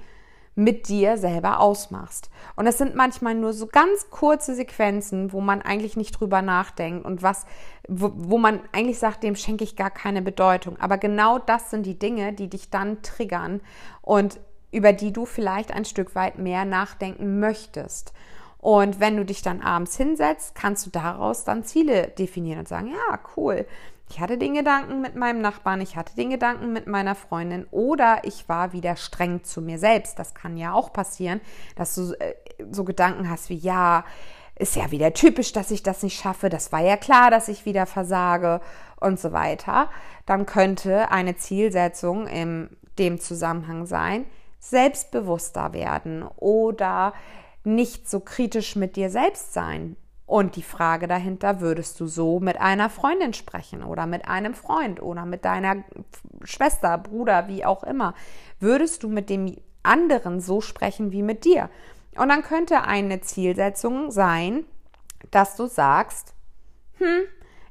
mit 0.56 0.88
dir 0.88 1.18
selber 1.18 1.60
ausmachst. 1.60 2.30
Und 2.56 2.66
es 2.66 2.78
sind 2.78 2.96
manchmal 2.96 3.36
nur 3.36 3.54
so 3.54 3.68
ganz 3.68 4.10
kurze 4.10 4.56
Sequenzen, 4.56 5.34
wo 5.34 5.42
man 5.42 5.62
eigentlich 5.62 5.98
nicht 5.98 6.20
drüber 6.20 6.42
nachdenkt 6.42 7.06
und 7.06 7.22
was, 7.22 7.46
wo, 7.90 8.12
wo 8.16 8.38
man 8.38 8.62
eigentlich 8.72 8.98
sagt, 8.98 9.24
dem 9.24 9.36
schenke 9.36 9.66
ich 9.66 9.76
gar 9.76 9.92
keine 9.92 10.22
Bedeutung. 10.22 10.80
Aber 10.80 10.98
genau 10.98 11.40
das 11.40 11.70
sind 11.70 11.86
die 11.86 12.00
Dinge, 12.00 12.32
die 12.32 12.50
dich 12.50 12.70
dann 12.70 13.02
triggern 13.02 13.60
und 14.02 14.40
über 14.72 14.94
die 14.94 15.12
du 15.12 15.26
vielleicht 15.26 15.74
ein 15.74 15.86
Stück 15.86 16.16
weit 16.16 16.38
mehr 16.38 16.66
nachdenken 16.66 17.40
möchtest. 17.40 18.14
Und 18.58 19.00
wenn 19.00 19.16
du 19.16 19.26
dich 19.26 19.42
dann 19.42 19.62
abends 19.62 19.96
hinsetzt, 19.96 20.56
kannst 20.56 20.86
du 20.86 20.90
daraus 20.90 21.44
dann 21.44 21.64
Ziele 21.64 22.08
definieren 22.18 22.60
und 22.60 22.68
sagen, 22.68 22.88
ja, 22.88 23.20
cool. 23.38 23.68
Ich 24.10 24.20
hatte 24.20 24.38
den 24.38 24.54
Gedanken 24.54 25.02
mit 25.02 25.16
meinem 25.16 25.42
Nachbarn, 25.42 25.82
ich 25.82 25.96
hatte 25.96 26.16
den 26.16 26.30
Gedanken 26.30 26.72
mit 26.72 26.88
meiner 26.88 27.16
Freundin 27.16 27.66
oder 27.72 28.20
ich 28.24 28.48
war 28.48 28.72
wieder 28.72 28.96
streng 28.96 29.44
zu 29.44 29.62
mir 29.62 29.80
selbst. 29.80 30.20
Das 30.20 30.36
kann 30.36 30.58
ja 30.58 30.74
auch 30.74 30.94
passieren, 30.94 31.42
dass 31.76 31.96
du 31.96 32.14
äh, 32.14 32.36
so 32.72 32.84
Gedanken 32.84 33.30
hast 33.30 33.50
wie, 33.50 33.58
ja, 33.58 34.06
ist 34.58 34.76
ja 34.76 34.92
wieder 34.92 35.14
typisch, 35.14 35.52
dass 35.52 35.72
ich 35.72 35.84
das 35.84 36.02
nicht 36.04 36.18
schaffe, 36.20 36.50
das 36.50 36.72
war 36.72 36.82
ja 36.82 36.98
klar, 36.98 37.30
dass 37.30 37.48
ich 37.48 37.66
wieder 37.66 37.86
versage 37.86 38.62
und 39.00 39.20
so 39.20 39.34
weiter. 39.34 39.90
Dann 40.26 40.46
könnte 40.46 41.12
eine 41.12 41.36
Zielsetzung 41.36 42.28
in 42.28 42.70
dem 42.98 43.20
Zusammenhang 43.20 43.86
sein, 43.86 44.26
selbstbewusster 44.60 45.74
werden 45.74 46.24
oder 46.38 47.14
nicht 47.64 48.10
so 48.10 48.20
kritisch 48.20 48.76
mit 48.76 48.96
dir 48.96 49.10
selbst 49.10 49.54
sein. 49.54 49.98
Und 50.26 50.56
die 50.56 50.64
Frage 50.64 51.08
dahinter, 51.08 51.62
würdest 51.62 52.00
du 52.00 52.08
so 52.08 52.40
mit 52.40 52.60
einer 52.60 52.90
Freundin 52.90 53.34
sprechen 53.34 53.84
oder 53.84 54.08
mit 54.08 54.28
einem 54.28 54.56
Freund 54.56 55.02
oder 55.02 55.26
mit 55.26 55.46
deiner 55.46 55.84
Schwester, 56.44 56.98
Bruder, 56.98 57.48
wie 57.48 57.64
auch 57.64 57.84
immer? 57.84 58.16
Würdest 58.60 59.04
du 59.04 59.10
mit 59.10 59.30
dem 59.30 59.56
anderen 59.84 60.40
so 60.40 60.62
sprechen 60.62 61.12
wie 61.12 61.22
mit 61.22 61.46
dir? 61.46 61.70
Und 62.18 62.30
dann 62.30 62.42
könnte 62.42 62.84
eine 62.84 63.22
Zielsetzung 63.22 64.10
sein, 64.10 64.66
dass 65.30 65.56
du 65.56 65.68
sagst, 65.68 66.34
hm, 66.98 67.26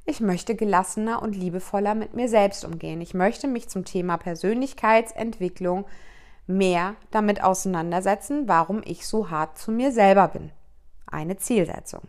ich 0.05 0.21
möchte 0.21 0.55
gelassener 0.55 1.23
und 1.23 1.35
liebevoller 1.35 1.95
mit 1.95 2.14
mir 2.14 2.29
selbst 2.29 2.64
umgehen. 2.64 3.01
Ich 3.01 3.14
möchte 3.14 3.49
mich 3.49 3.69
zum 3.69 3.85
Thema 3.85 4.17
Persönlichkeitsentwicklung 4.17 5.87
mehr 6.47 6.95
damit 7.11 7.43
auseinandersetzen, 7.43 8.47
warum 8.47 8.83
ich 8.85 9.07
so 9.07 9.31
hart 9.31 9.59
zu 9.59 9.73
mir 9.73 9.93
selber 9.93 10.29
bin. 10.29 10.53
Eine 11.07 11.38
Zielsetzung. 11.38 12.03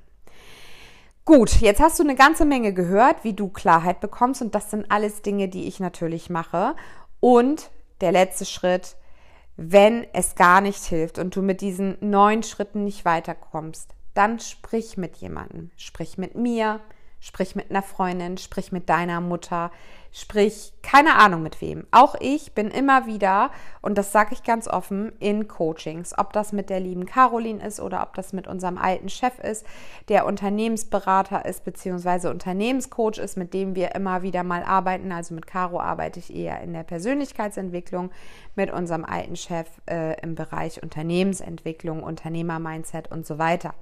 Gut, 1.25 1.59
jetzt 1.59 1.81
hast 1.81 1.97
du 1.97 2.03
eine 2.03 2.13
ganze 2.13 2.45
Menge 2.45 2.71
gehört, 2.71 3.23
wie 3.23 3.33
du 3.33 3.49
Klarheit 3.49 3.99
bekommst 3.99 4.43
und 4.43 4.53
das 4.53 4.69
sind 4.69 4.91
alles 4.91 5.23
Dinge, 5.23 5.47
die 5.47 5.67
ich 5.67 5.79
natürlich 5.79 6.29
mache. 6.29 6.75
Und 7.19 7.71
der 7.99 8.11
letzte 8.11 8.45
Schritt, 8.45 8.95
wenn 9.57 10.05
es 10.13 10.35
gar 10.35 10.61
nicht 10.61 10.83
hilft 10.83 11.17
und 11.17 11.35
du 11.35 11.41
mit 11.41 11.61
diesen 11.61 11.97
neun 11.99 12.43
Schritten 12.43 12.83
nicht 12.83 13.05
weiterkommst, 13.05 13.89
dann 14.13 14.39
sprich 14.39 14.97
mit 14.97 15.17
jemandem. 15.17 15.71
Sprich 15.77 16.19
mit 16.19 16.35
mir, 16.35 16.79
sprich 17.25 17.55
mit 17.55 17.71
einer 17.71 17.81
Freundin, 17.81 18.37
sprich 18.37 18.71
mit 18.71 18.87
deiner 18.87 19.19
Mutter, 19.19 19.71
sprich 20.11 20.73
keine 20.83 21.15
Ahnung 21.15 21.41
mit 21.41 21.59
wem. 21.59 21.87
Auch 21.89 22.13
ich 22.19 22.53
bin 22.53 22.69
immer 22.69 23.07
wieder, 23.07 23.49
und 23.81 23.97
das 23.97 24.11
sage 24.11 24.33
ich 24.33 24.43
ganz 24.43 24.67
offen, 24.67 25.11
in 25.19 25.47
Coachings. 25.47 26.15
Ob 26.19 26.33
das 26.33 26.53
mit 26.53 26.69
der 26.69 26.79
lieben 26.79 27.07
Caroline 27.07 27.65
ist 27.65 27.79
oder 27.79 28.03
ob 28.03 28.13
das 28.13 28.31
mit 28.31 28.47
unserem 28.47 28.77
alten 28.77 29.09
Chef 29.09 29.39
ist, 29.39 29.65
der 30.07 30.27
Unternehmensberater 30.27 31.45
ist, 31.45 31.65
beziehungsweise 31.65 32.29
Unternehmenscoach 32.29 33.17
ist, 33.17 33.37
mit 33.37 33.55
dem 33.55 33.73
wir 33.73 33.95
immer 33.95 34.21
wieder 34.21 34.43
mal 34.43 34.63
arbeiten. 34.63 35.11
Also 35.11 35.33
mit 35.33 35.47
Caro 35.47 35.79
arbeite 35.81 36.19
ich 36.19 36.33
eher 36.33 36.61
in 36.61 36.73
der 36.73 36.83
Persönlichkeitsentwicklung, 36.83 38.11
mit 38.55 38.71
unserem 38.71 39.03
alten 39.03 39.35
Chef 39.35 39.67
äh, 39.89 40.21
im 40.21 40.35
Bereich 40.35 40.81
Unternehmensentwicklung, 40.83 42.03
Unternehmermindset 42.03 43.11
und 43.11 43.25
so 43.25 43.39
weiter. 43.39 43.73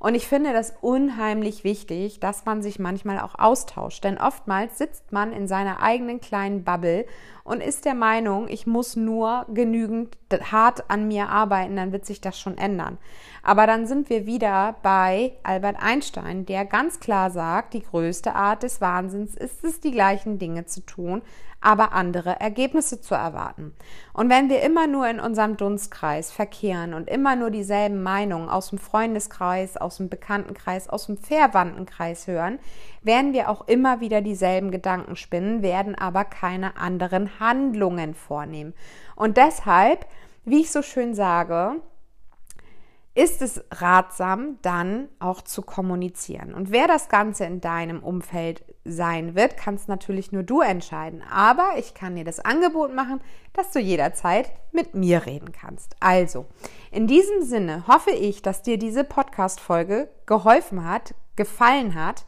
Und 0.00 0.14
ich 0.14 0.26
finde 0.26 0.54
das 0.54 0.72
unheimlich 0.80 1.62
wichtig, 1.62 2.20
dass 2.20 2.46
man 2.46 2.62
sich 2.62 2.78
manchmal 2.78 3.20
auch 3.20 3.38
austauscht. 3.38 4.02
Denn 4.02 4.16
oftmals 4.16 4.78
sitzt 4.78 5.12
man 5.12 5.30
in 5.30 5.46
seiner 5.46 5.82
eigenen 5.82 6.22
kleinen 6.22 6.64
Bubble 6.64 7.04
und 7.44 7.62
ist 7.62 7.84
der 7.84 7.92
Meinung, 7.94 8.48
ich 8.48 8.66
muss 8.66 8.96
nur 8.96 9.44
genügend 9.52 10.16
hart 10.50 10.88
an 10.88 11.06
mir 11.06 11.28
arbeiten, 11.28 11.76
dann 11.76 11.92
wird 11.92 12.06
sich 12.06 12.22
das 12.22 12.40
schon 12.40 12.56
ändern. 12.56 12.96
Aber 13.42 13.66
dann 13.66 13.86
sind 13.86 14.10
wir 14.10 14.26
wieder 14.26 14.76
bei 14.82 15.32
Albert 15.42 15.76
Einstein, 15.80 16.46
der 16.46 16.64
ganz 16.64 17.00
klar 17.00 17.30
sagt, 17.30 17.74
die 17.74 17.82
größte 17.82 18.34
Art 18.34 18.62
des 18.62 18.80
Wahnsinns 18.80 19.34
ist 19.34 19.64
es, 19.64 19.80
die 19.80 19.92
gleichen 19.92 20.38
Dinge 20.38 20.66
zu 20.66 20.80
tun, 20.84 21.22
aber 21.60 21.92
andere 21.92 22.40
Ergebnisse 22.40 23.00
zu 23.00 23.14
erwarten. 23.14 23.74
Und 24.12 24.30
wenn 24.30 24.48
wir 24.48 24.62
immer 24.62 24.86
nur 24.86 25.08
in 25.08 25.20
unserem 25.20 25.56
Dunstkreis 25.56 26.32
verkehren 26.32 26.94
und 26.94 27.08
immer 27.08 27.36
nur 27.36 27.50
dieselben 27.50 28.02
Meinungen 28.02 28.48
aus 28.48 28.70
dem 28.70 28.78
Freundeskreis, 28.78 29.76
aus 29.76 29.98
dem 29.98 30.08
Bekanntenkreis, 30.08 30.88
aus 30.88 31.06
dem 31.06 31.18
Verwandtenkreis 31.18 32.26
hören, 32.26 32.58
werden 33.02 33.32
wir 33.32 33.50
auch 33.50 33.68
immer 33.68 34.00
wieder 34.00 34.22
dieselben 34.22 34.70
Gedanken 34.70 35.16
spinnen, 35.16 35.62
werden 35.62 35.94
aber 35.94 36.24
keine 36.24 36.76
anderen 36.76 37.40
Handlungen 37.40 38.14
vornehmen. 38.14 38.74
Und 39.14 39.36
deshalb, 39.36 40.06
wie 40.44 40.60
ich 40.60 40.72
so 40.72 40.82
schön 40.82 41.14
sage, 41.14 41.76
ist 43.14 43.42
es 43.42 43.64
ratsam, 43.72 44.58
dann 44.62 45.08
auch 45.18 45.42
zu 45.42 45.62
kommunizieren. 45.62 46.54
Und 46.54 46.70
wer 46.70 46.86
das 46.86 47.08
Ganze 47.08 47.44
in 47.44 47.60
deinem 47.60 48.02
Umfeld 48.02 48.64
sein 48.84 49.34
wird, 49.34 49.56
kannst 49.56 49.88
natürlich 49.88 50.30
nur 50.30 50.44
du 50.44 50.60
entscheiden. 50.60 51.22
Aber 51.28 51.72
ich 51.76 51.94
kann 51.94 52.14
dir 52.14 52.24
das 52.24 52.38
Angebot 52.38 52.94
machen, 52.94 53.20
dass 53.52 53.72
du 53.72 53.80
jederzeit 53.80 54.52
mit 54.72 54.94
mir 54.94 55.26
reden 55.26 55.50
kannst. 55.50 55.96
Also, 55.98 56.46
in 56.92 57.08
diesem 57.08 57.42
Sinne 57.42 57.86
hoffe 57.88 58.10
ich, 58.12 58.42
dass 58.42 58.62
dir 58.62 58.78
diese 58.78 59.02
Podcast-Folge 59.02 60.08
geholfen 60.26 60.84
hat, 60.88 61.14
gefallen 61.34 61.96
hat. 61.96 62.24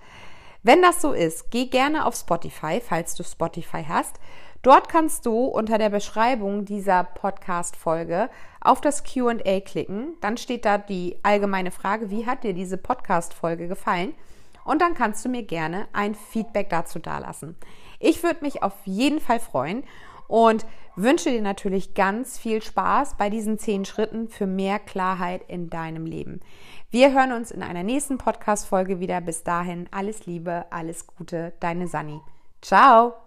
Wenn 0.64 0.82
das 0.82 1.00
so 1.00 1.12
ist, 1.12 1.50
geh 1.52 1.66
gerne 1.66 2.06
auf 2.06 2.16
Spotify, 2.16 2.80
falls 2.80 3.14
du 3.14 3.22
Spotify 3.22 3.84
hast. 3.86 4.18
Dort 4.62 4.88
kannst 4.88 5.26
du 5.26 5.44
unter 5.46 5.76
der 5.76 5.90
Beschreibung 5.90 6.64
dieser 6.64 7.02
Podcast-Folge 7.02 8.30
auf 8.62 8.80
das 8.80 9.04
QA 9.04 9.60
klicken. 9.60 10.14
Dann 10.20 10.36
steht 10.36 10.64
da 10.64 10.78
die 10.78 11.18
allgemeine 11.22 11.70
Frage, 11.70 12.10
wie 12.10 12.26
hat 12.26 12.44
dir 12.44 12.54
diese 12.54 12.78
Podcast-Folge 12.78 13.68
gefallen? 13.68 14.14
Und 14.64 14.80
dann 14.80 14.94
kannst 14.94 15.24
du 15.24 15.28
mir 15.28 15.42
gerne 15.42 15.88
ein 15.92 16.14
Feedback 16.14 16.70
dazu 16.70 16.98
dalassen. 16.98 17.56
Ich 17.98 18.22
würde 18.22 18.44
mich 18.44 18.62
auf 18.62 18.74
jeden 18.84 19.20
Fall 19.20 19.40
freuen 19.40 19.82
und 20.28 20.64
wünsche 20.94 21.30
dir 21.30 21.42
natürlich 21.42 21.94
ganz 21.94 22.38
viel 22.38 22.62
Spaß 22.62 23.16
bei 23.16 23.30
diesen 23.30 23.58
zehn 23.58 23.84
Schritten 23.84 24.28
für 24.28 24.46
mehr 24.46 24.78
Klarheit 24.78 25.42
in 25.48 25.70
deinem 25.70 26.06
Leben. 26.06 26.40
Wir 26.90 27.12
hören 27.12 27.32
uns 27.32 27.50
in 27.50 27.62
einer 27.62 27.82
nächsten 27.82 28.18
Podcast-Folge 28.18 29.00
wieder. 29.00 29.20
Bis 29.20 29.44
dahin 29.44 29.88
alles 29.90 30.26
Liebe, 30.26 30.66
alles 30.70 31.06
Gute, 31.06 31.52
deine 31.60 31.88
Sani. 31.88 32.20
Ciao! 32.60 33.21